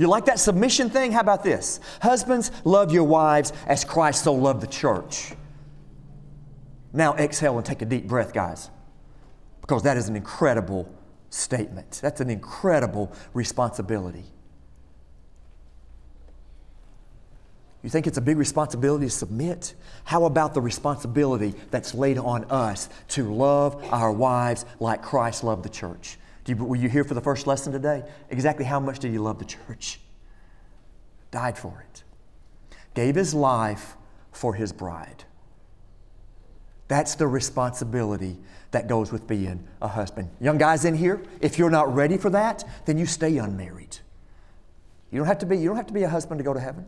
You 0.00 0.08
like 0.08 0.24
that 0.24 0.38
submission 0.38 0.88
thing? 0.88 1.12
How 1.12 1.20
about 1.20 1.44
this? 1.44 1.78
Husbands, 2.00 2.50
love 2.64 2.90
your 2.90 3.04
wives 3.04 3.52
as 3.66 3.84
Christ 3.84 4.24
so 4.24 4.32
loved 4.32 4.62
the 4.62 4.66
church. 4.66 5.34
Now 6.94 7.14
exhale 7.16 7.58
and 7.58 7.66
take 7.66 7.82
a 7.82 7.84
deep 7.84 8.06
breath, 8.08 8.32
guys, 8.32 8.70
because 9.60 9.82
that 9.82 9.98
is 9.98 10.08
an 10.08 10.16
incredible 10.16 10.90
statement. 11.28 12.00
That's 12.02 12.22
an 12.22 12.30
incredible 12.30 13.12
responsibility. 13.34 14.24
You 17.82 17.90
think 17.90 18.06
it's 18.06 18.16
a 18.16 18.22
big 18.22 18.38
responsibility 18.38 19.04
to 19.04 19.10
submit? 19.10 19.74
How 20.04 20.24
about 20.24 20.54
the 20.54 20.62
responsibility 20.62 21.52
that's 21.70 21.92
laid 21.92 22.16
on 22.16 22.44
us 22.44 22.88
to 23.08 23.30
love 23.30 23.84
our 23.92 24.10
wives 24.10 24.64
like 24.78 25.02
Christ 25.02 25.44
loved 25.44 25.62
the 25.62 25.68
church? 25.68 26.16
You, 26.50 26.56
were 26.56 26.74
you 26.74 26.88
here 26.88 27.04
for 27.04 27.14
the 27.14 27.20
first 27.20 27.46
lesson 27.46 27.72
today? 27.72 28.02
Exactly 28.28 28.64
how 28.64 28.80
much 28.80 28.98
did 28.98 29.12
you 29.12 29.22
love 29.22 29.38
the 29.38 29.44
church? 29.44 30.00
Died 31.30 31.56
for 31.56 31.84
it. 31.88 32.02
Gave 32.94 33.14
his 33.14 33.32
life 33.32 33.96
for 34.32 34.54
his 34.54 34.72
bride. 34.72 35.22
That's 36.88 37.14
the 37.14 37.28
responsibility 37.28 38.36
that 38.72 38.88
goes 38.88 39.12
with 39.12 39.28
being 39.28 39.62
a 39.80 39.86
husband. 39.86 40.28
Young 40.40 40.58
guys 40.58 40.84
in 40.84 40.96
here, 40.96 41.22
if 41.40 41.56
you're 41.56 41.70
not 41.70 41.94
ready 41.94 42.18
for 42.18 42.30
that, 42.30 42.64
then 42.84 42.98
you 42.98 43.06
stay 43.06 43.38
unmarried. 43.38 43.98
You 45.12 45.18
don't 45.18 45.28
have 45.28 45.38
to 45.38 45.46
be, 45.46 45.56
you 45.56 45.68
don't 45.68 45.76
have 45.76 45.86
to 45.86 45.94
be 45.94 46.02
a 46.02 46.08
husband 46.08 46.40
to 46.40 46.44
go 46.44 46.52
to 46.52 46.58
heaven. 46.58 46.84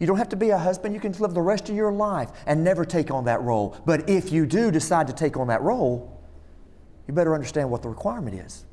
You 0.00 0.08
don't 0.08 0.18
have 0.18 0.28
to 0.30 0.36
be 0.36 0.50
a 0.50 0.58
husband. 0.58 0.92
You 0.92 1.00
can 1.00 1.12
live 1.12 1.34
the 1.34 1.40
rest 1.40 1.68
of 1.68 1.76
your 1.76 1.92
life 1.92 2.32
and 2.46 2.64
never 2.64 2.84
take 2.84 3.12
on 3.12 3.26
that 3.26 3.40
role. 3.42 3.80
But 3.86 4.10
if 4.10 4.32
you 4.32 4.44
do 4.44 4.72
decide 4.72 5.06
to 5.06 5.12
take 5.12 5.36
on 5.36 5.46
that 5.46 5.62
role, 5.62 6.15
you 7.06 7.14
better 7.14 7.34
understand 7.34 7.70
what 7.70 7.82
the 7.82 7.88
requirement 7.88 8.38
is. 8.38 8.64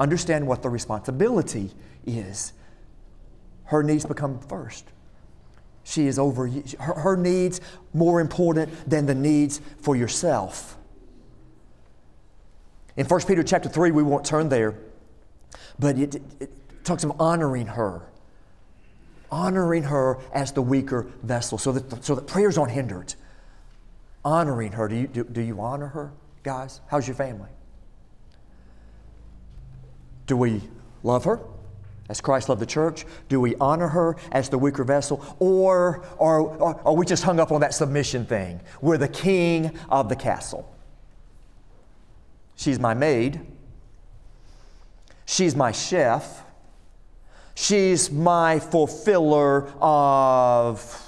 Understand 0.00 0.46
what 0.46 0.62
the 0.62 0.68
responsibility 0.68 1.72
is. 2.06 2.52
Her 3.64 3.82
needs 3.82 4.04
become 4.04 4.38
first. 4.40 4.84
She 5.84 6.06
is 6.06 6.18
over 6.18 6.46
her, 6.46 6.94
her 6.94 7.16
needs 7.16 7.60
more 7.94 8.20
important 8.20 8.88
than 8.88 9.06
the 9.06 9.14
needs 9.14 9.60
for 9.80 9.96
yourself. 9.96 10.76
In 12.96 13.06
1 13.06 13.20
Peter 13.22 13.42
chapter 13.42 13.68
3, 13.68 13.90
we 13.92 14.02
won't 14.02 14.24
turn 14.24 14.48
there, 14.48 14.74
but 15.78 15.96
it, 15.98 16.16
it 16.40 16.50
talks 16.84 17.04
of 17.04 17.12
honoring 17.20 17.68
her. 17.68 18.02
Honoring 19.30 19.84
her 19.84 20.18
as 20.32 20.52
the 20.52 20.62
weaker 20.62 21.06
vessel 21.22 21.58
so 21.58 21.72
that, 21.72 22.04
so 22.04 22.14
that 22.14 22.26
prayers 22.26 22.58
aren't 22.58 22.72
hindered. 22.72 23.14
Honoring 24.24 24.72
her. 24.72 24.88
Do 24.88 24.96
you, 24.96 25.06
do, 25.06 25.24
do 25.24 25.40
you 25.40 25.60
honor 25.60 25.86
her, 25.88 26.12
guys? 26.42 26.80
How's 26.88 27.06
your 27.06 27.14
family? 27.14 27.48
Do 30.28 30.36
we 30.36 30.62
love 31.02 31.24
her? 31.24 31.40
as 32.08 32.20
Christ 32.20 32.48
loved 32.48 32.60
the 32.60 32.66
church? 32.66 33.04
Do 33.28 33.40
we 33.40 33.54
honor 33.56 33.88
her 33.88 34.16
as 34.32 34.48
the 34.48 34.58
weaker 34.58 34.84
vessel? 34.84 35.22
Or, 35.38 36.04
are 36.18 36.94
we 36.94 37.04
just 37.04 37.22
hung 37.22 37.38
up 37.38 37.52
on 37.52 37.60
that 37.60 37.74
submission 37.74 38.24
thing? 38.24 38.60
We're 38.80 38.96
the 38.98 39.08
king 39.08 39.76
of 39.90 40.08
the 40.08 40.16
castle. 40.16 40.74
She's 42.56 42.78
my 42.78 42.94
maid. 42.94 43.40
She's 45.26 45.54
my 45.54 45.72
chef. 45.72 46.42
She's 47.54 48.10
my 48.10 48.58
fulfiller 48.58 49.68
of 49.80 51.04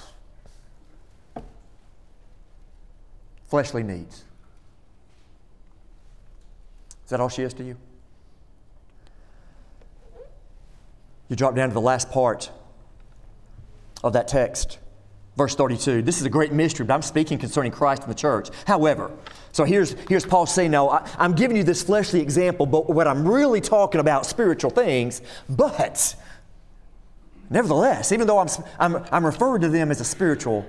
fleshly 3.47 3.83
needs. 3.83 4.23
Is 7.05 7.09
that 7.09 7.19
all 7.19 7.29
she 7.29 7.41
is 7.41 7.53
to 7.55 7.63
you? 7.63 7.77
You 11.31 11.37
drop 11.37 11.55
down 11.55 11.69
to 11.69 11.73
the 11.73 11.79
last 11.79 12.11
part 12.11 12.51
of 14.03 14.11
that 14.11 14.27
text, 14.27 14.79
verse 15.37 15.55
32. 15.55 16.01
This 16.01 16.19
is 16.19 16.25
a 16.25 16.29
great 16.29 16.51
mystery, 16.51 16.85
but 16.85 16.93
I'm 16.93 17.01
speaking 17.01 17.37
concerning 17.37 17.71
Christ 17.71 18.01
and 18.01 18.11
the 18.11 18.15
church. 18.15 18.49
However, 18.67 19.09
so 19.53 19.63
here's, 19.63 19.93
here's 20.09 20.25
Paul 20.25 20.45
saying, 20.45 20.71
No, 20.71 20.89
I, 20.89 21.09
I'm 21.17 21.31
giving 21.31 21.55
you 21.55 21.63
this 21.63 21.83
fleshly 21.83 22.19
example, 22.19 22.65
but 22.65 22.89
what 22.89 23.07
I'm 23.07 23.25
really 23.25 23.61
talking 23.61 24.01
about 24.01 24.25
spiritual 24.25 24.71
things, 24.71 25.21
but 25.47 26.15
nevertheless, 27.49 28.11
even 28.11 28.27
though 28.27 28.39
I'm, 28.39 28.49
I'm, 28.77 29.05
I'm 29.09 29.25
referring 29.25 29.61
to 29.61 29.69
them 29.69 29.89
as 29.89 30.01
a 30.01 30.05
spiritual 30.05 30.65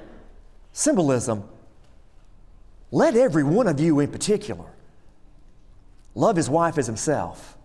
symbolism, 0.73 1.43
let 2.93 3.17
every 3.17 3.43
one 3.43 3.67
of 3.67 3.81
you 3.81 3.99
in 3.99 4.13
particular 4.13 4.67
love 6.15 6.37
his 6.37 6.49
wife 6.49 6.79
as 6.79 6.87
himself. 6.87 7.59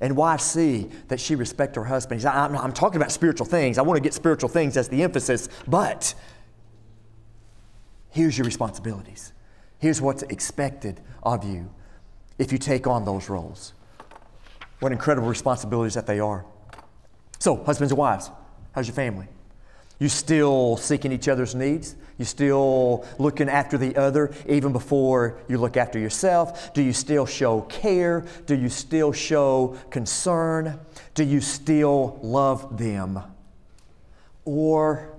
And 0.00 0.16
wives 0.16 0.44
see 0.44 0.88
that 1.08 1.20
she 1.20 1.34
respect 1.34 1.76
her 1.76 1.84
husband. 1.84 2.24
I'm, 2.24 2.56
I'm 2.56 2.72
talking 2.72 2.96
about 2.96 3.12
spiritual 3.12 3.46
things. 3.46 3.76
I 3.76 3.82
want 3.82 3.98
to 3.98 4.02
get 4.02 4.14
spiritual 4.14 4.48
things 4.48 4.76
as 4.76 4.88
the 4.88 5.02
emphasis, 5.02 5.48
but 5.68 6.14
here's 8.08 8.38
your 8.38 8.46
responsibilities. 8.46 9.32
Here's 9.78 10.00
what's 10.00 10.22
expected 10.24 11.00
of 11.22 11.44
you 11.44 11.70
if 12.38 12.52
you 12.52 12.58
take 12.58 12.86
on 12.86 13.04
those 13.04 13.28
roles. 13.28 13.74
What 14.80 14.92
incredible 14.92 15.28
responsibilities 15.28 15.94
that 15.94 16.06
they 16.06 16.20
are. 16.20 16.46
So, 17.38 17.62
husbands 17.64 17.92
and 17.92 17.98
wives, 17.98 18.30
how's 18.74 18.86
your 18.86 18.94
family? 18.94 19.28
You 20.00 20.08
still 20.08 20.78
seeking 20.78 21.12
each 21.12 21.28
other's 21.28 21.54
needs? 21.54 21.94
You 22.16 22.24
still 22.24 23.06
looking 23.18 23.50
after 23.50 23.76
the 23.76 23.96
other 23.96 24.32
even 24.48 24.72
before 24.72 25.38
you 25.46 25.58
look 25.58 25.76
after 25.76 25.98
yourself? 25.98 26.72
Do 26.72 26.82
you 26.82 26.94
still 26.94 27.26
show 27.26 27.60
care? 27.62 28.24
Do 28.46 28.56
you 28.56 28.70
still 28.70 29.12
show 29.12 29.76
concern? 29.90 30.80
Do 31.14 31.22
you 31.22 31.42
still 31.42 32.18
love 32.22 32.78
them? 32.78 33.20
Or 34.46 35.12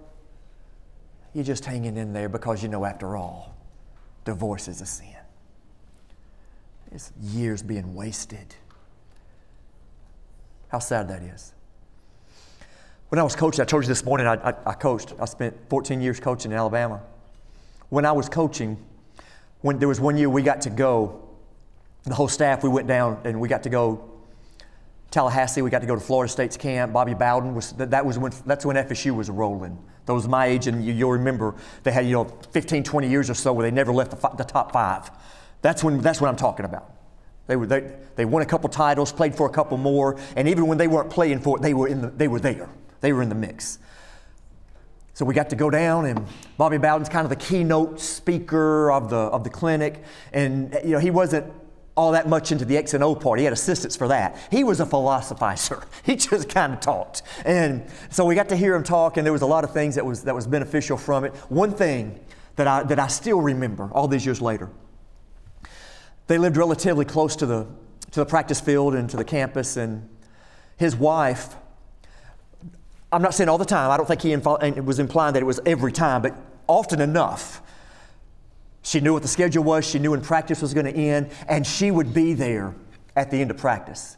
you're 1.33 1.43
just 1.43 1.63
hanging 1.63 1.95
in 1.95 2.11
there 2.11 2.27
because 2.27 2.63
you 2.63 2.67
know, 2.67 2.83
after 2.83 3.15
all, 3.15 3.55
divorce 4.25 4.67
is 4.67 4.81
a 4.81 4.87
sin. 4.87 5.15
It's 6.91 7.11
years 7.21 7.61
being 7.61 7.93
wasted. 7.93 8.55
How 10.69 10.79
sad 10.79 11.07
that 11.09 11.21
is. 11.21 11.53
When 13.11 13.19
I 13.19 13.23
was 13.23 13.35
coaching, 13.35 13.61
I 13.61 13.65
told 13.65 13.83
you 13.83 13.89
this 13.89 14.05
morning, 14.05 14.25
I, 14.25 14.35
I, 14.35 14.53
I, 14.67 14.73
coached. 14.73 15.13
I 15.19 15.25
spent 15.25 15.53
14 15.67 15.99
years 15.99 16.21
coaching 16.21 16.53
in 16.53 16.57
Alabama. 16.57 17.01
When 17.89 18.05
I 18.05 18.13
was 18.13 18.29
coaching, 18.29 18.77
when 19.59 19.79
there 19.79 19.89
was 19.89 19.99
one 19.99 20.17
year 20.17 20.29
we 20.29 20.41
got 20.41 20.61
to 20.61 20.69
go, 20.69 21.21
the 22.05 22.13
whole 22.13 22.29
staff, 22.29 22.63
we 22.63 22.69
went 22.69 22.87
down 22.87 23.19
and 23.25 23.41
we 23.41 23.49
got 23.49 23.63
to 23.63 23.69
go 23.69 24.09
Tallahassee, 25.09 25.61
we 25.61 25.69
got 25.69 25.81
to 25.81 25.87
go 25.87 25.95
to 25.95 25.99
Florida 25.99 26.31
State's 26.31 26.55
camp. 26.55 26.93
Bobby 26.93 27.13
Bowden 27.13 27.53
was 27.53 27.73
that 27.73 28.05
was 28.05 28.17
when 28.17 28.31
that's 28.45 28.65
when 28.65 28.77
FSU 28.77 29.13
was 29.13 29.29
rolling. 29.29 29.77
Those 30.05 30.25
my 30.25 30.45
age, 30.45 30.67
and 30.67 30.81
you, 30.81 31.05
will 31.05 31.11
remember 31.11 31.53
they 31.83 31.91
had 31.91 32.05
you 32.05 32.13
know 32.13 32.23
15, 32.23 32.81
20 32.81 33.09
years 33.09 33.29
or 33.29 33.33
so 33.33 33.51
where 33.51 33.69
they 33.69 33.75
never 33.75 33.91
left 33.91 34.11
the, 34.11 34.29
the 34.37 34.45
top 34.45 34.71
five. 34.71 35.11
That's 35.61 35.83
when 35.83 35.99
that's 35.99 36.21
what 36.21 36.29
I'm 36.29 36.37
talking 36.37 36.63
about. 36.63 36.95
They, 37.47 37.57
were, 37.57 37.65
they, 37.65 37.93
they 38.15 38.23
won 38.23 38.41
a 38.41 38.45
couple 38.45 38.69
titles, 38.69 39.11
played 39.11 39.35
for 39.35 39.47
a 39.47 39.51
couple 39.51 39.77
more, 39.77 40.17
and 40.37 40.47
even 40.47 40.67
when 40.67 40.77
they 40.77 40.87
weren't 40.87 41.09
playing 41.09 41.41
for 41.41 41.57
it, 41.57 41.61
they 41.61 41.73
were, 41.73 41.89
in 41.89 41.99
the, 41.99 42.07
they 42.07 42.29
were 42.29 42.39
there. 42.39 42.69
They 43.01 43.13
were 43.13 43.21
in 43.21 43.29
the 43.29 43.35
mix. 43.35 43.79
So 45.13 45.25
we 45.25 45.33
got 45.33 45.49
to 45.49 45.55
go 45.55 45.69
down, 45.69 46.05
and 46.05 46.25
Bobby 46.57 46.77
Bowden's 46.77 47.09
kind 47.09 47.25
of 47.25 47.29
the 47.29 47.35
keynote 47.35 47.99
speaker 47.99 48.91
of 48.91 49.09
the, 49.09 49.17
of 49.17 49.43
the 49.43 49.49
clinic. 49.49 50.03
And, 50.31 50.75
you 50.83 50.91
know, 50.91 50.99
he 50.99 51.11
wasn't 51.11 51.51
all 51.95 52.13
that 52.13 52.27
much 52.27 52.51
into 52.51 52.63
the 52.63 52.77
X 52.77 52.93
and 52.93 53.03
O 53.03 53.13
part. 53.13 53.37
He 53.37 53.45
had 53.45 53.53
assistants 53.53 53.95
for 53.95 54.07
that. 54.07 54.37
He 54.49 54.63
was 54.63 54.79
a 54.79 54.85
philosophizer. 54.85 55.83
He 56.03 56.15
just 56.15 56.49
kind 56.49 56.73
of 56.73 56.79
talked. 56.79 57.21
And 57.45 57.85
so 58.09 58.25
we 58.25 58.33
got 58.33 58.49
to 58.49 58.55
hear 58.55 58.73
him 58.73 58.83
talk, 58.83 59.17
and 59.17 59.25
there 59.25 59.33
was 59.33 59.43
a 59.43 59.47
lot 59.47 59.63
of 59.63 59.71
things 59.71 59.95
that 59.95 60.05
was, 60.05 60.23
that 60.23 60.33
was 60.33 60.47
beneficial 60.47 60.97
from 60.97 61.25
it. 61.25 61.35
One 61.49 61.73
thing 61.73 62.19
that 62.55 62.67
I, 62.67 62.83
that 62.83 62.97
I 62.97 63.07
still 63.07 63.41
remember 63.41 63.89
all 63.91 64.07
these 64.07 64.25
years 64.25 64.41
later, 64.41 64.69
they 66.27 66.37
lived 66.37 66.57
relatively 66.57 67.05
close 67.05 67.35
to 67.35 67.45
the, 67.45 67.67
to 68.11 68.21
the 68.21 68.25
practice 68.25 68.61
field 68.61 68.95
and 68.95 69.09
to 69.09 69.17
the 69.17 69.23
campus, 69.23 69.77
and 69.77 70.09
his 70.77 70.95
wife, 70.95 71.55
I'm 73.11 73.21
not 73.21 73.33
saying 73.33 73.49
all 73.49 73.57
the 73.57 73.65
time, 73.65 73.91
I 73.91 73.97
don't 73.97 74.05
think 74.05 74.21
he 74.21 74.35
was 74.35 74.99
implying 74.99 75.33
that 75.33 75.41
it 75.41 75.45
was 75.45 75.59
every 75.65 75.91
time, 75.91 76.21
but 76.21 76.35
often 76.67 77.01
enough, 77.01 77.61
she 78.83 78.99
knew 78.99 79.13
what 79.13 79.21
the 79.21 79.27
schedule 79.27 79.63
was, 79.63 79.85
she 79.85 79.99
knew 79.99 80.11
when 80.11 80.21
practice 80.21 80.61
was 80.61 80.73
going 80.73 80.85
to 80.85 80.95
end, 80.95 81.29
and 81.47 81.67
she 81.67 81.91
would 81.91 82.13
be 82.13 82.33
there 82.33 82.73
at 83.15 83.29
the 83.29 83.37
end 83.37 83.51
of 83.51 83.57
practice. 83.57 84.17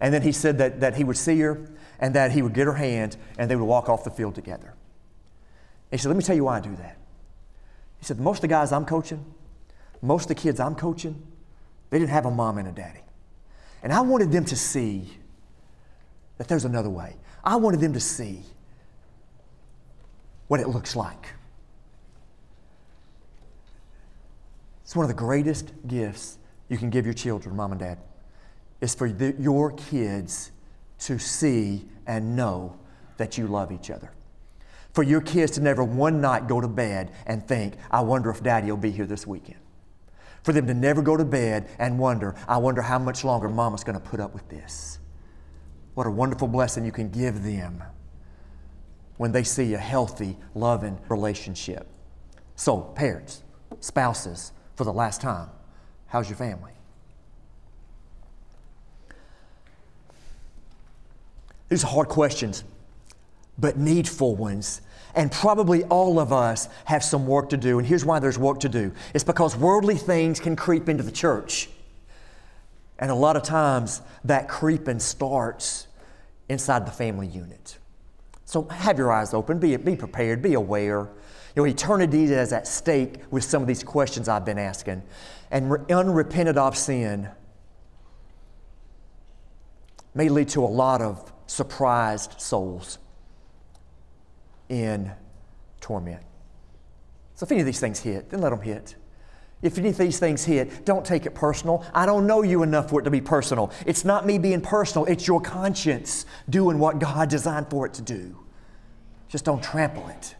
And 0.00 0.12
then 0.12 0.22
he 0.22 0.32
said 0.32 0.58
that, 0.58 0.80
that 0.80 0.96
he 0.96 1.04
would 1.04 1.16
see 1.16 1.40
her 1.40 1.68
and 1.98 2.14
that 2.14 2.32
he 2.32 2.42
would 2.42 2.52
get 2.52 2.66
her 2.66 2.74
hand 2.74 3.16
and 3.38 3.50
they 3.50 3.56
would 3.56 3.64
walk 3.64 3.88
off 3.88 4.04
the 4.04 4.10
field 4.10 4.34
together. 4.34 4.74
he 5.90 5.96
said, 5.96 6.08
Let 6.08 6.16
me 6.16 6.22
tell 6.22 6.36
you 6.36 6.44
why 6.44 6.58
I 6.58 6.60
do 6.60 6.76
that. 6.76 6.98
He 7.98 8.04
said, 8.04 8.20
Most 8.20 8.38
of 8.38 8.42
the 8.42 8.48
guys 8.48 8.72
I'm 8.72 8.84
coaching, 8.84 9.24
most 10.02 10.24
of 10.24 10.28
the 10.28 10.34
kids 10.34 10.60
I'm 10.60 10.74
coaching, 10.74 11.26
they 11.88 11.98
didn't 11.98 12.10
have 12.10 12.26
a 12.26 12.30
mom 12.30 12.58
and 12.58 12.68
a 12.68 12.72
daddy. 12.72 13.00
And 13.82 13.92
I 13.92 14.00
wanted 14.02 14.32
them 14.32 14.44
to 14.46 14.56
see 14.56 15.08
that 16.36 16.48
there's 16.48 16.66
another 16.66 16.90
way. 16.90 17.16
I 17.46 17.54
wanted 17.54 17.80
them 17.80 17.92
to 17.92 18.00
see 18.00 18.42
what 20.48 20.58
it 20.58 20.68
looks 20.68 20.96
like. 20.96 21.28
It's 24.82 24.96
one 24.96 25.04
of 25.04 25.08
the 25.08 25.14
greatest 25.14 25.72
gifts 25.86 26.38
you 26.68 26.76
can 26.76 26.90
give 26.90 27.04
your 27.04 27.14
children, 27.14 27.54
mom 27.54 27.70
and 27.70 27.80
dad, 27.80 27.98
is 28.80 28.96
for 28.96 29.08
the, 29.10 29.34
your 29.38 29.72
kids 29.72 30.50
to 31.00 31.18
see 31.20 31.84
and 32.06 32.34
know 32.34 32.76
that 33.16 33.38
you 33.38 33.46
love 33.46 33.70
each 33.70 33.90
other. 33.90 34.10
For 34.92 35.04
your 35.04 35.20
kids 35.20 35.52
to 35.52 35.60
never 35.60 35.84
one 35.84 36.20
night 36.20 36.48
go 36.48 36.60
to 36.60 36.68
bed 36.68 37.12
and 37.26 37.46
think, 37.46 37.74
I 37.90 38.00
wonder 38.00 38.30
if 38.30 38.42
daddy 38.42 38.70
will 38.70 38.76
be 38.76 38.90
here 38.90 39.06
this 39.06 39.26
weekend. 39.26 39.60
For 40.42 40.52
them 40.52 40.66
to 40.66 40.74
never 40.74 41.02
go 41.02 41.16
to 41.16 41.24
bed 41.24 41.68
and 41.78 41.98
wonder, 41.98 42.34
I 42.48 42.56
wonder 42.56 42.82
how 42.82 42.98
much 42.98 43.24
longer 43.24 43.48
mama's 43.48 43.84
going 43.84 43.98
to 43.98 44.04
put 44.04 44.20
up 44.20 44.34
with 44.34 44.48
this. 44.48 44.98
What 45.96 46.06
a 46.06 46.10
wonderful 46.10 46.46
blessing 46.46 46.84
you 46.84 46.92
can 46.92 47.08
give 47.08 47.42
them 47.42 47.82
when 49.16 49.32
they 49.32 49.42
see 49.42 49.72
a 49.72 49.78
healthy, 49.78 50.36
loving 50.54 50.98
relationship. 51.08 51.88
So, 52.54 52.82
parents, 52.82 53.42
spouses, 53.80 54.52
for 54.74 54.84
the 54.84 54.92
last 54.92 55.22
time. 55.22 55.48
How's 56.08 56.28
your 56.28 56.36
family? 56.36 56.72
These 61.70 61.82
are 61.82 61.86
hard 61.86 62.08
questions, 62.08 62.62
but 63.56 63.78
needful 63.78 64.36
ones. 64.36 64.82
And 65.14 65.32
probably 65.32 65.82
all 65.84 66.20
of 66.20 66.30
us 66.30 66.68
have 66.84 67.02
some 67.02 67.26
work 67.26 67.48
to 67.48 67.56
do. 67.56 67.78
And 67.78 67.88
here's 67.88 68.04
why 68.04 68.18
there's 68.18 68.38
work 68.38 68.60
to 68.60 68.68
do 68.68 68.92
it's 69.14 69.24
because 69.24 69.56
worldly 69.56 69.96
things 69.96 70.40
can 70.40 70.56
creep 70.56 70.90
into 70.90 71.02
the 71.02 71.10
church. 71.10 71.70
And 72.98 73.10
a 73.10 73.14
lot 73.14 73.36
of 73.36 73.42
times 73.42 74.02
that 74.24 74.46
creeping 74.46 75.00
starts 75.00 75.85
inside 76.48 76.86
the 76.86 76.92
family 76.92 77.26
unit. 77.26 77.78
So 78.44 78.62
have 78.68 78.98
your 78.98 79.12
eyes 79.12 79.34
open, 79.34 79.58
be, 79.58 79.76
be 79.76 79.96
prepared, 79.96 80.40
be 80.40 80.54
aware. 80.54 81.10
You 81.54 81.62
know, 81.62 81.66
eternity 81.66 82.24
is 82.24 82.52
at 82.52 82.68
stake 82.68 83.16
with 83.30 83.42
some 83.42 83.62
of 83.62 83.68
these 83.68 83.82
questions 83.82 84.28
I've 84.28 84.44
been 84.44 84.58
asking. 84.58 85.02
And 85.50 85.70
re- 85.70 85.80
unrepented 85.90 86.56
of 86.56 86.76
sin 86.76 87.28
may 90.14 90.28
lead 90.28 90.48
to 90.50 90.64
a 90.64 90.66
lot 90.66 91.02
of 91.02 91.32
surprised 91.46 92.40
souls 92.40 92.98
in 94.68 95.10
torment. 95.80 96.22
So 97.34 97.44
if 97.44 97.52
any 97.52 97.60
of 97.60 97.66
these 97.66 97.80
things 97.80 98.00
hit, 98.00 98.30
then 98.30 98.40
let 98.40 98.50
them 98.50 98.60
hit. 98.60 98.94
If 99.66 99.78
any 99.78 99.88
of 99.88 99.98
these 99.98 100.18
things 100.18 100.44
hit, 100.44 100.84
don't 100.84 101.04
take 101.04 101.26
it 101.26 101.34
personal. 101.34 101.84
I 101.92 102.06
don't 102.06 102.26
know 102.26 102.42
you 102.42 102.62
enough 102.62 102.88
for 102.90 103.00
it 103.00 103.04
to 103.04 103.10
be 103.10 103.20
personal. 103.20 103.72
It's 103.84 104.04
not 104.04 104.24
me 104.24 104.38
being 104.38 104.60
personal, 104.60 105.04
it's 105.06 105.26
your 105.26 105.40
conscience 105.40 106.24
doing 106.48 106.78
what 106.78 106.98
God 106.98 107.28
designed 107.28 107.68
for 107.68 107.84
it 107.86 107.94
to 107.94 108.02
do. 108.02 108.38
Just 109.28 109.44
don't 109.44 109.62
trample 109.62 110.08
it. 110.08 110.36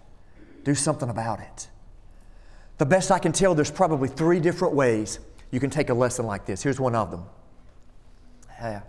Do 0.65 0.75
something 0.75 1.11
about 1.11 1.41
it. 1.41 1.69
The 2.79 2.87
best 2.87 3.11
I 3.11 3.19
can 3.19 3.33
tell, 3.33 3.55
there's 3.55 3.71
probably 3.71 4.09
three 4.09 4.41
different 4.41 4.75
ways 4.75 5.19
you 5.51 5.61
can 5.61 5.71
take 5.71 5.91
a 5.91 5.95
lesson 5.95 6.27
like 6.27 6.47
this. 6.47 6.63
Here's 6.63 6.79
one 6.79 6.95
of 6.95 7.11
them. 7.11 7.25
Yeah. 8.61 8.83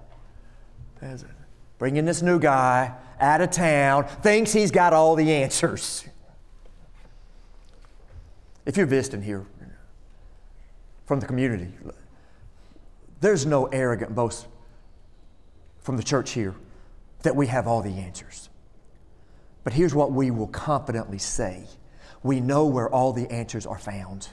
There's 1.01 1.25
Bring 1.77 1.97
in 1.97 2.05
this 2.05 2.21
new 2.21 2.39
guy 2.39 2.95
out 3.19 3.41
of 3.41 3.51
town, 3.51 4.07
thinks 4.23 4.51
he's 4.51 4.71
got 4.71 4.93
all 4.93 5.15
the 5.15 5.31
answers. 5.31 6.05
If 8.65 8.77
you're 8.77 8.87
visiting 8.87 9.21
here 9.21 9.45
from 11.07 11.21
the 11.21 11.25
community, 11.25 11.69
there's 13.21 13.45
no 13.45 13.65
arrogant 13.67 14.13
boast 14.13 14.45
from 15.79 15.97
the 15.97 16.03
church 16.03 16.31
here 16.31 16.53
that 17.23 17.35
we 17.35 17.47
have 17.47 17.65
all 17.65 17.81
the 17.81 17.97
answers. 17.97 18.49
But 19.63 19.73
here's 19.73 19.95
what 19.95 20.11
we 20.11 20.29
will 20.29 20.47
confidently 20.47 21.17
say 21.17 21.65
we 22.23 22.41
know 22.41 22.65
where 22.65 22.89
all 22.89 23.13
the 23.13 23.29
answers 23.31 23.65
are 23.65 23.79
found. 23.79 24.27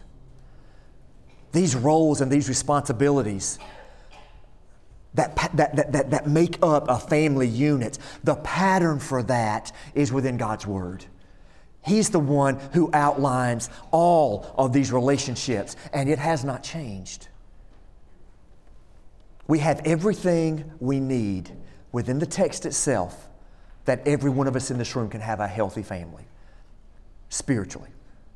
These 1.53 1.77
roles 1.77 2.21
and 2.21 2.31
these 2.31 2.49
responsibilities 2.49 3.61
that, 5.15 5.37
that, 5.55 5.77
that, 5.77 5.93
that, 5.93 6.11
that 6.11 6.27
make 6.27 6.59
up 6.61 6.89
a 6.89 6.99
family 6.99 7.47
unit, 7.47 7.99
the 8.25 8.35
pattern 8.37 8.99
for 8.99 9.23
that 9.23 9.71
is 9.95 10.13
within 10.13 10.37
God's 10.37 10.67
Word. 10.67 11.05
He's 11.85 12.09
the 12.09 12.19
one 12.19 12.59
who 12.73 12.89
outlines 12.95 13.69
all 13.91 14.55
of 14.57 14.73
these 14.73 14.91
relationships, 14.91 15.77
and 15.93 16.09
it 16.09 16.19
has 16.19 16.43
not 16.43 16.63
changed. 16.63 17.29
We 19.47 19.59
have 19.59 19.83
everything 19.85 20.73
we 20.81 20.99
need 20.99 21.51
within 21.93 22.19
the 22.19 22.27
text 22.27 22.65
itself 22.65 23.29
that 23.85 24.09
every 24.09 24.31
one 24.31 24.47
of 24.47 24.57
us 24.57 24.71
in 24.71 24.79
this 24.79 24.97
room 24.97 25.11
can 25.11 25.21
have 25.21 25.41
a 25.41 25.47
healthy 25.47 25.83
family 25.83 26.25
spiritually. 27.29 27.91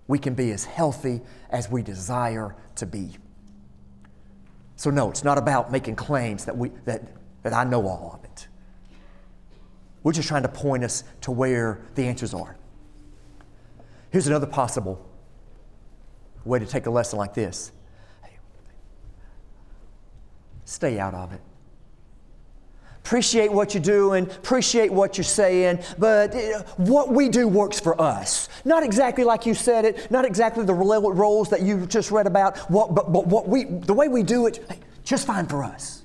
We 0.08 0.18
can 0.18 0.34
be 0.34 0.50
as 0.50 0.66
healthy 0.66 1.22
as 1.48 1.70
we 1.70 1.82
desire 1.82 2.54
to 2.76 2.84
be. 2.84 3.16
So, 4.76 4.90
no, 4.90 5.08
it's 5.08 5.24
not 5.24 5.38
about 5.38 5.72
making 5.72 5.96
claims 5.96 6.44
that, 6.44 6.56
we, 6.56 6.68
that, 6.84 7.02
that 7.44 7.54
I 7.54 7.64
know 7.64 7.86
all 7.86 8.12
of 8.14 8.24
it. 8.24 8.46
We're 10.02 10.12
just 10.12 10.28
trying 10.28 10.42
to 10.42 10.48
point 10.48 10.84
us 10.84 11.02
to 11.22 11.30
where 11.30 11.80
the 11.94 12.04
answers 12.04 12.34
are. 12.34 12.57
Here's 14.10 14.26
another 14.26 14.46
possible 14.46 15.04
way 16.44 16.58
to 16.58 16.66
take 16.66 16.86
a 16.86 16.90
lesson 16.90 17.18
like 17.18 17.34
this 17.34 17.72
stay 20.64 20.98
out 20.98 21.14
of 21.14 21.32
it. 21.32 21.40
Appreciate 22.98 23.50
what 23.50 23.72
you're 23.72 23.82
doing, 23.82 24.24
appreciate 24.24 24.92
what 24.92 25.16
you're 25.16 25.24
saying, 25.24 25.78
but 25.96 26.34
what 26.76 27.10
we 27.10 27.30
do 27.30 27.48
works 27.48 27.80
for 27.80 27.98
us. 27.98 28.50
Not 28.66 28.82
exactly 28.82 29.24
like 29.24 29.46
you 29.46 29.54
said 29.54 29.86
it, 29.86 30.10
not 30.10 30.26
exactly 30.26 30.66
the 30.66 30.74
roles 30.74 31.48
that 31.48 31.62
you 31.62 31.86
just 31.86 32.10
read 32.10 32.26
about, 32.26 32.58
what, 32.70 32.94
but, 32.94 33.10
but 33.10 33.26
what 33.26 33.48
we, 33.48 33.64
the 33.64 33.94
way 33.94 34.08
we 34.08 34.22
do 34.22 34.46
it, 34.46 34.62
just 35.04 35.26
fine 35.26 35.46
for 35.46 35.64
us. 35.64 36.02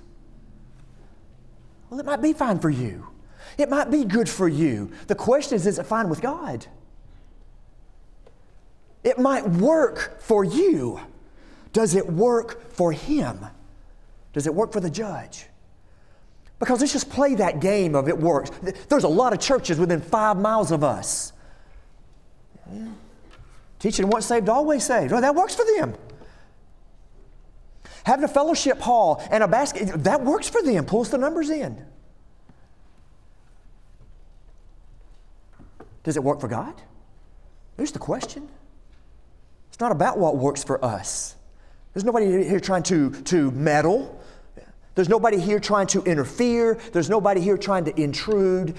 Well, 1.90 2.00
it 2.00 2.06
might 2.06 2.22
be 2.22 2.32
fine 2.32 2.60
for 2.60 2.70
you. 2.70 3.06
It 3.58 3.70
might 3.70 3.92
be 3.92 4.06
good 4.06 4.30
for 4.30 4.48
you. 4.48 4.90
The 5.08 5.16
question 5.16 5.58
is, 5.58 5.68
is 5.68 5.80
it 5.80 5.86
fine 5.86 6.08
with 6.08 6.22
God? 6.22 6.66
It 9.04 9.20
might 9.20 9.48
work 9.48 10.22
for 10.22 10.44
you. 10.44 11.00
Does 11.74 11.96
it 11.96 12.08
work 12.08 12.72
for 12.72 12.92
Him? 12.92 13.46
Does 14.32 14.48
it 14.48 14.54
work 14.54 14.72
for 14.72 14.80
the 14.80 14.90
judge? 14.90 15.48
Because 16.60 16.80
let's 16.80 16.94
just 16.94 17.10
play 17.10 17.36
that 17.36 17.60
game 17.60 17.96
of 17.96 18.08
it 18.08 18.18
works. 18.18 18.50
There's 18.88 19.04
a 19.04 19.10
lot 19.10 19.34
of 19.34 19.40
churches 19.40 19.78
within 19.78 20.00
five 20.02 20.38
miles 20.38 20.72
of 20.72 20.84
us. 20.84 21.34
Teaching 23.80 24.08
once 24.08 24.26
saved, 24.28 24.48
always 24.48 24.86
saved. 24.86 25.12
Well, 25.12 25.22
that 25.22 25.36
works 25.36 25.56
for 25.56 25.66
them. 25.78 25.94
Having 28.06 28.26
a 28.26 28.30
fellowship 28.30 28.80
hall 28.80 29.22
and 29.30 29.44
a 29.44 29.48
basket, 29.48 30.04
that 30.04 30.24
works 30.24 30.48
for 30.48 30.62
them, 30.62 30.86
pulls 30.86 31.10
the 31.10 31.18
numbers 31.18 31.50
in. 31.50 31.86
Does 36.04 36.18
it 36.18 36.24
work 36.24 36.40
for 36.40 36.48
God? 36.48 36.74
There's 37.78 37.92
the 37.92 38.00
question. 38.00 38.50
It's 39.74 39.80
not 39.80 39.92
about 39.92 40.20
what 40.20 40.38
works 40.38 40.64
for 40.64 40.86
us. 40.86 41.36
There's 41.96 42.04
nobody 42.04 42.48
here 42.48 42.60
trying 42.60 42.84
to, 42.84 43.10
to 43.24 43.50
meddle 43.50 44.22
There's 44.96 45.10
nobody 45.10 45.40
here 45.40 45.60
trying 45.60 45.88
to 45.88 46.04
interfere. 46.04 46.76
There's 46.92 47.10
nobody 47.10 47.42
here 47.42 47.58
trying 47.58 47.86
to 47.86 48.00
intrude. 48.00 48.76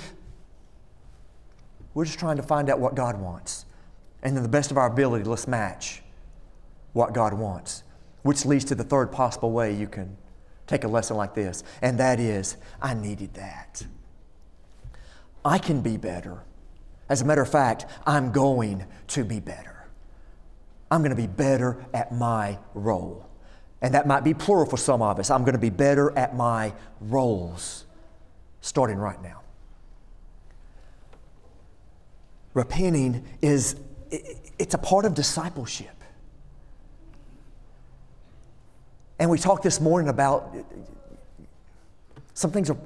We're 1.93 2.05
just 2.05 2.21
trying 2.21 2.37
to 2.37 2.45
find 2.45 2.71
out 2.71 2.79
what 2.79 2.95
God 2.95 3.21
wants. 3.21 3.67
And 4.23 4.37
then 4.37 4.45
the 4.45 4.49
best 4.49 4.71
of 4.71 4.79
our 4.79 4.87
ability, 4.87 5.25
let's 5.25 5.49
match 5.49 6.03
what 6.93 7.13
God 7.13 7.35
wants, 7.35 7.83
which 8.23 8.47
leads 8.47 8.65
to 8.67 8.77
the 8.77 8.85
third 8.85 9.11
possible 9.11 9.51
way 9.51 9.75
you 9.75 9.89
can 9.89 10.17
take 10.69 10.85
a 10.85 10.89
lesson 10.89 11.17
like 11.17 11.35
this, 11.35 11.65
and 11.83 11.99
that 11.99 12.21
is 12.21 12.57
I 12.81 12.95
needed 12.95 13.35
that. 13.35 13.85
I 15.45 15.59
can 15.59 15.83
be 15.83 15.97
better. 15.97 16.45
As 17.09 17.21
a 17.21 17.25
matter 17.25 17.43
of 17.43 17.51
fact, 17.51 17.87
I'm 18.07 18.31
going 18.33 18.87
to 19.09 19.25
be 19.25 19.41
better. 19.41 19.74
I'm 20.95 21.01
going 21.01 21.11
to 21.11 21.21
be 21.21 21.27
better 21.27 21.85
at 21.93 22.13
my 22.13 22.57
role. 22.73 23.29
And 23.83 23.95
that 23.95 24.07
might 24.07 24.23
be 24.23 24.33
plural 24.33 24.65
for 24.65 24.77
some 24.77 25.03
of 25.03 25.19
us. 25.19 25.29
I'm 25.29 25.41
going 25.41 25.55
to 25.55 25.59
be 25.59 25.69
better 25.69 26.17
at 26.17 26.37
my 26.37 26.73
roles 27.01 27.85
starting 28.61 28.97
right 28.97 29.21
now. 29.21 29.41
Repenting 32.55 33.25
is 33.43 33.75
it's 34.13 34.75
a 34.75 34.79
part 34.79 35.05
of 35.05 35.15
discipleship. 35.15 36.01
And 39.19 39.29
we 39.29 39.39
talked 39.39 39.65
this 39.65 39.81
morning 39.81 40.09
about 40.09 40.55
uh, 40.55 40.63
some 42.35 42.53
things 42.53 42.71
are 42.71 42.79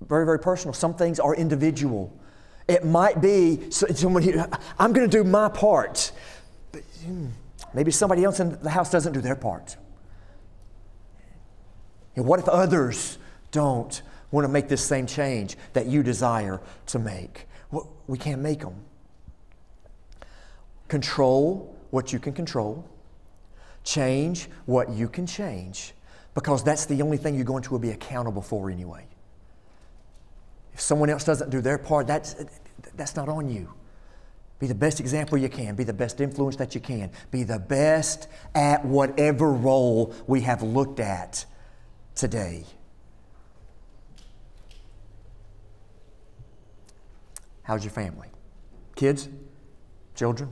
very, 0.00 0.24
very 0.24 0.38
personal. 0.38 0.72
Some 0.72 0.94
things 0.94 1.20
are 1.20 1.34
individual. 1.34 2.10
It 2.68 2.86
might 2.86 3.20
be 3.20 3.70
someone 3.70 4.22
here, 4.22 4.48
I'm 4.78 4.94
going 4.94 5.08
to 5.08 5.14
do 5.14 5.24
my 5.24 5.50
part. 5.50 6.10
Maybe 7.72 7.90
somebody 7.90 8.24
else 8.24 8.40
in 8.40 8.60
the 8.62 8.70
house 8.70 8.90
doesn't 8.90 9.12
do 9.12 9.20
their 9.20 9.36
part. 9.36 9.76
And 12.16 12.26
what 12.26 12.38
if 12.38 12.48
others 12.48 13.18
don't 13.50 14.02
want 14.30 14.44
to 14.44 14.48
make 14.48 14.68
this 14.68 14.84
same 14.84 15.06
change 15.06 15.56
that 15.72 15.86
you 15.86 16.02
desire 16.02 16.60
to 16.86 16.98
make? 16.98 17.46
We 18.06 18.18
can't 18.18 18.40
make 18.40 18.60
them. 18.60 18.76
Control 20.88 21.76
what 21.90 22.12
you 22.12 22.18
can 22.18 22.32
control. 22.32 22.88
Change 23.82 24.48
what 24.66 24.90
you 24.90 25.08
can 25.08 25.26
change 25.26 25.94
because 26.34 26.64
that's 26.64 26.86
the 26.86 27.00
only 27.02 27.16
thing 27.16 27.34
you're 27.34 27.44
going 27.44 27.62
to 27.62 27.78
be 27.78 27.90
accountable 27.90 28.42
for 28.42 28.70
anyway. 28.70 29.06
If 30.72 30.80
someone 30.80 31.08
else 31.08 31.24
doesn't 31.24 31.50
do 31.50 31.60
their 31.60 31.78
part, 31.78 32.06
that's, 32.06 32.34
that's 32.96 33.14
not 33.14 33.28
on 33.28 33.48
you. 33.48 33.72
Be 34.64 34.68
the 34.68 34.74
best 34.74 34.98
example 34.98 35.36
you 35.36 35.50
can. 35.50 35.74
Be 35.74 35.84
the 35.84 35.92
best 35.92 36.22
influence 36.22 36.56
that 36.56 36.74
you 36.74 36.80
can. 36.80 37.10
Be 37.30 37.42
the 37.42 37.58
best 37.58 38.28
at 38.54 38.82
whatever 38.82 39.52
role 39.52 40.14
we 40.26 40.40
have 40.40 40.62
looked 40.62 41.00
at 41.00 41.44
today. 42.14 42.64
How's 47.62 47.84
your 47.84 47.90
family? 47.90 48.28
Kids? 48.96 49.28
Children? 50.14 50.48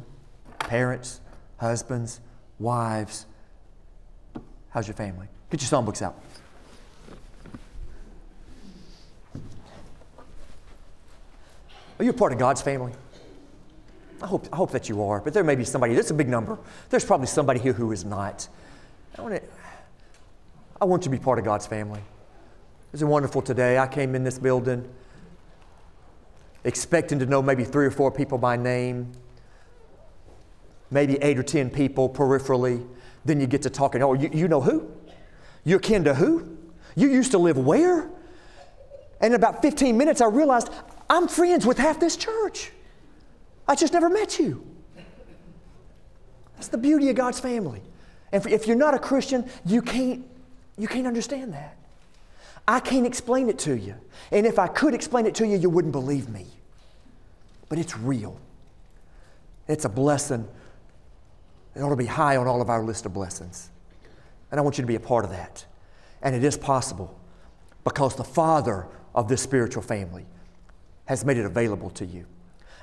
Parents? 0.58 1.22
Husbands? 1.56 2.20
Wives? 2.58 3.24
How's 4.68 4.86
your 4.86 4.94
family? 4.94 5.28
Get 5.48 5.62
your 5.62 5.70
songbooks 5.70 6.02
out. 6.02 6.22
Are 11.98 12.04
you 12.04 12.10
a 12.10 12.12
part 12.12 12.34
of 12.34 12.38
God's 12.38 12.60
family? 12.60 12.92
I 14.22 14.26
hope, 14.26 14.46
I 14.52 14.56
hope 14.56 14.70
that 14.70 14.88
you 14.88 15.02
are, 15.02 15.20
but 15.20 15.34
there 15.34 15.44
may 15.44 15.56
be 15.56 15.64
somebody, 15.64 15.94
that's 15.94 16.10
a 16.10 16.14
big 16.14 16.28
number. 16.28 16.58
There's 16.90 17.04
probably 17.04 17.26
somebody 17.26 17.58
here 17.58 17.72
who 17.72 17.90
is 17.90 18.04
not. 18.04 18.48
I 19.18 19.22
want, 19.22 19.34
to, 19.34 19.42
I 20.80 20.84
want 20.84 21.02
to 21.02 21.10
be 21.10 21.18
part 21.18 21.38
of 21.38 21.44
God's 21.44 21.66
family. 21.66 22.00
It's 22.92 23.02
wonderful 23.02 23.42
today. 23.42 23.78
I 23.78 23.88
came 23.88 24.14
in 24.14 24.22
this 24.22 24.38
building 24.38 24.88
expecting 26.64 27.18
to 27.18 27.26
know 27.26 27.42
maybe 27.42 27.64
three 27.64 27.86
or 27.86 27.90
four 27.90 28.10
people 28.10 28.38
by 28.38 28.56
name, 28.56 29.10
maybe 30.90 31.16
eight 31.16 31.38
or 31.38 31.42
ten 31.42 31.70
people 31.70 32.08
peripherally. 32.08 32.86
Then 33.24 33.40
you 33.40 33.46
get 33.46 33.62
to 33.62 33.70
talking, 33.70 34.02
oh, 34.02 34.14
you, 34.14 34.30
you 34.32 34.48
know 34.48 34.60
who? 34.60 34.90
You're 35.64 35.78
kin 35.78 36.04
to 36.04 36.14
who? 36.14 36.56
You 36.94 37.08
used 37.08 37.32
to 37.32 37.38
live 37.38 37.56
where? 37.56 38.02
And 39.20 39.32
in 39.32 39.34
about 39.34 39.62
15 39.62 39.96
minutes, 39.96 40.20
I 40.20 40.26
realized 40.26 40.70
I'm 41.08 41.28
friends 41.28 41.64
with 41.64 41.78
half 41.78 42.00
this 42.00 42.16
church. 42.16 42.72
I 43.66 43.74
just 43.74 43.92
never 43.92 44.08
met 44.08 44.38
you. 44.38 44.66
That's 46.54 46.68
the 46.68 46.78
beauty 46.78 47.08
of 47.08 47.16
God's 47.16 47.40
family. 47.40 47.82
And 48.32 48.46
if 48.46 48.66
you're 48.66 48.76
not 48.76 48.94
a 48.94 48.98
Christian, 48.98 49.48
you 49.64 49.82
can't, 49.82 50.24
you 50.78 50.88
can't 50.88 51.06
understand 51.06 51.52
that. 51.52 51.76
I 52.66 52.80
can't 52.80 53.06
explain 53.06 53.48
it 53.48 53.58
to 53.60 53.76
you. 53.76 53.94
And 54.30 54.46
if 54.46 54.58
I 54.58 54.68
could 54.68 54.94
explain 54.94 55.26
it 55.26 55.34
to 55.36 55.46
you, 55.46 55.56
you 55.56 55.68
wouldn't 55.68 55.92
believe 55.92 56.28
me. 56.28 56.46
But 57.68 57.78
it's 57.78 57.96
real. 57.96 58.38
It's 59.68 59.84
a 59.84 59.88
blessing. 59.88 60.46
It 61.74 61.80
ought 61.80 61.90
to 61.90 61.96
be 61.96 62.06
high 62.06 62.36
on 62.36 62.46
all 62.46 62.60
of 62.60 62.70
our 62.70 62.82
list 62.84 63.06
of 63.06 63.12
blessings. 63.12 63.70
And 64.50 64.60
I 64.60 64.62
want 64.62 64.78
you 64.78 64.82
to 64.82 64.88
be 64.88 64.94
a 64.94 65.00
part 65.00 65.24
of 65.24 65.30
that. 65.30 65.64
And 66.22 66.34
it 66.34 66.44
is 66.44 66.56
possible 66.56 67.18
because 67.84 68.14
the 68.14 68.24
father 68.24 68.86
of 69.14 69.28
this 69.28 69.42
spiritual 69.42 69.82
family 69.82 70.26
has 71.06 71.24
made 71.24 71.36
it 71.36 71.44
available 71.44 71.90
to 71.90 72.06
you. 72.06 72.26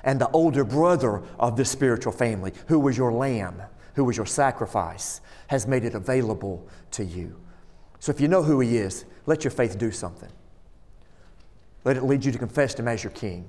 And 0.04 0.20
the 0.20 0.30
older 0.30 0.64
brother 0.64 1.22
of 1.38 1.56
this 1.56 1.70
spiritual 1.70 2.12
family, 2.12 2.52
who 2.68 2.78
was 2.78 2.96
your 2.96 3.12
lamb, 3.12 3.62
who 3.94 4.04
was 4.04 4.16
your 4.16 4.26
sacrifice, 4.26 5.20
has 5.48 5.66
made 5.66 5.84
it 5.84 5.94
available 5.94 6.66
to 6.92 7.04
you. 7.04 7.36
So 7.98 8.10
if 8.10 8.20
you 8.20 8.28
know 8.28 8.42
who 8.42 8.60
he 8.60 8.78
is, 8.78 9.04
let 9.26 9.44
your 9.44 9.50
faith 9.50 9.78
do 9.78 9.90
something. 9.90 10.30
Let 11.84 11.96
it 11.96 12.02
lead 12.02 12.24
you 12.24 12.32
to 12.32 12.38
confess 12.38 12.74
him 12.74 12.88
as 12.88 13.04
your 13.04 13.12
king. 13.12 13.46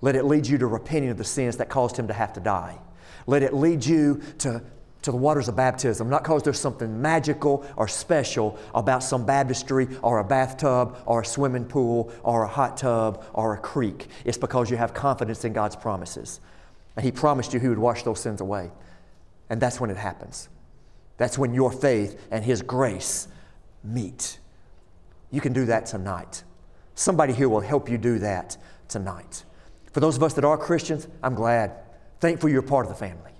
Let 0.00 0.16
it 0.16 0.24
lead 0.24 0.46
you 0.46 0.58
to 0.58 0.66
repenting 0.66 1.10
of 1.10 1.18
the 1.18 1.24
sins 1.24 1.56
that 1.58 1.68
caused 1.68 1.96
him 1.96 2.08
to 2.08 2.14
have 2.14 2.32
to 2.34 2.40
die. 2.40 2.78
Let 3.26 3.42
it 3.42 3.54
lead 3.54 3.84
you 3.84 4.20
to 4.38 4.62
to 5.02 5.10
the 5.10 5.16
waters 5.16 5.48
of 5.48 5.56
baptism, 5.56 6.08
not 6.08 6.22
because 6.22 6.42
there's 6.42 6.60
something 6.60 7.02
magical 7.02 7.66
or 7.76 7.88
special 7.88 8.58
about 8.74 9.02
some 9.02 9.26
baptistry 9.26 9.88
or 10.02 10.18
a 10.18 10.24
bathtub 10.24 10.96
or 11.06 11.22
a 11.22 11.26
swimming 11.26 11.64
pool 11.64 12.12
or 12.22 12.44
a 12.44 12.48
hot 12.48 12.76
tub 12.76 13.24
or 13.34 13.54
a 13.54 13.58
creek. 13.58 14.08
It's 14.24 14.38
because 14.38 14.70
you 14.70 14.76
have 14.76 14.94
confidence 14.94 15.44
in 15.44 15.52
God's 15.52 15.76
promises. 15.76 16.40
And 16.96 17.04
He 17.04 17.10
promised 17.10 17.52
you 17.52 17.60
He 17.60 17.68
would 17.68 17.78
wash 17.78 18.04
those 18.04 18.20
sins 18.20 18.40
away. 18.40 18.70
And 19.50 19.60
that's 19.60 19.80
when 19.80 19.90
it 19.90 19.96
happens. 19.96 20.48
That's 21.16 21.36
when 21.36 21.52
your 21.52 21.72
faith 21.72 22.20
and 22.30 22.44
His 22.44 22.62
grace 22.62 23.28
meet. 23.82 24.38
You 25.30 25.40
can 25.40 25.52
do 25.52 25.66
that 25.66 25.86
tonight. 25.86 26.44
Somebody 26.94 27.32
here 27.32 27.48
will 27.48 27.60
help 27.60 27.88
you 27.88 27.98
do 27.98 28.18
that 28.20 28.56
tonight. 28.88 29.44
For 29.92 30.00
those 30.00 30.16
of 30.16 30.22
us 30.22 30.34
that 30.34 30.44
are 30.44 30.56
Christians, 30.56 31.08
I'm 31.22 31.34
glad. 31.34 31.72
Thankful 32.20 32.50
you're 32.50 32.62
part 32.62 32.86
of 32.86 32.92
the 32.92 32.98
family. 32.98 33.31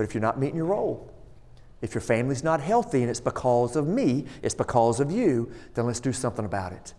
But 0.00 0.04
if 0.04 0.14
you're 0.14 0.22
not 0.22 0.40
meeting 0.40 0.56
your 0.56 0.64
role, 0.64 1.12
if 1.82 1.94
your 1.94 2.00
family's 2.00 2.42
not 2.42 2.58
healthy 2.58 3.02
and 3.02 3.10
it's 3.10 3.20
because 3.20 3.76
of 3.76 3.86
me, 3.86 4.24
it's 4.40 4.54
because 4.54 4.98
of 4.98 5.12
you, 5.12 5.52
then 5.74 5.84
let's 5.84 6.00
do 6.00 6.10
something 6.10 6.46
about 6.46 6.72
it. 6.72 6.94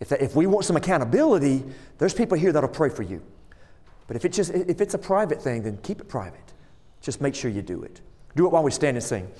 If, 0.00 0.08
that, 0.08 0.20
if 0.20 0.34
we 0.34 0.48
want 0.48 0.64
some 0.64 0.74
accountability, 0.74 1.62
there's 1.98 2.12
people 2.12 2.36
here 2.36 2.50
that'll 2.50 2.68
pray 2.68 2.88
for 2.88 3.04
you. 3.04 3.22
But 4.08 4.16
if, 4.16 4.24
it 4.24 4.32
just, 4.32 4.50
if 4.50 4.80
it's 4.80 4.94
a 4.94 4.98
private 4.98 5.40
thing, 5.40 5.62
then 5.62 5.78
keep 5.84 6.00
it 6.00 6.08
private. 6.08 6.52
Just 7.00 7.20
make 7.20 7.36
sure 7.36 7.52
you 7.52 7.62
do 7.62 7.84
it. 7.84 8.00
Do 8.34 8.46
it 8.46 8.50
while 8.50 8.64
we 8.64 8.72
stand 8.72 8.96
and 8.96 9.04
sing. 9.04 9.30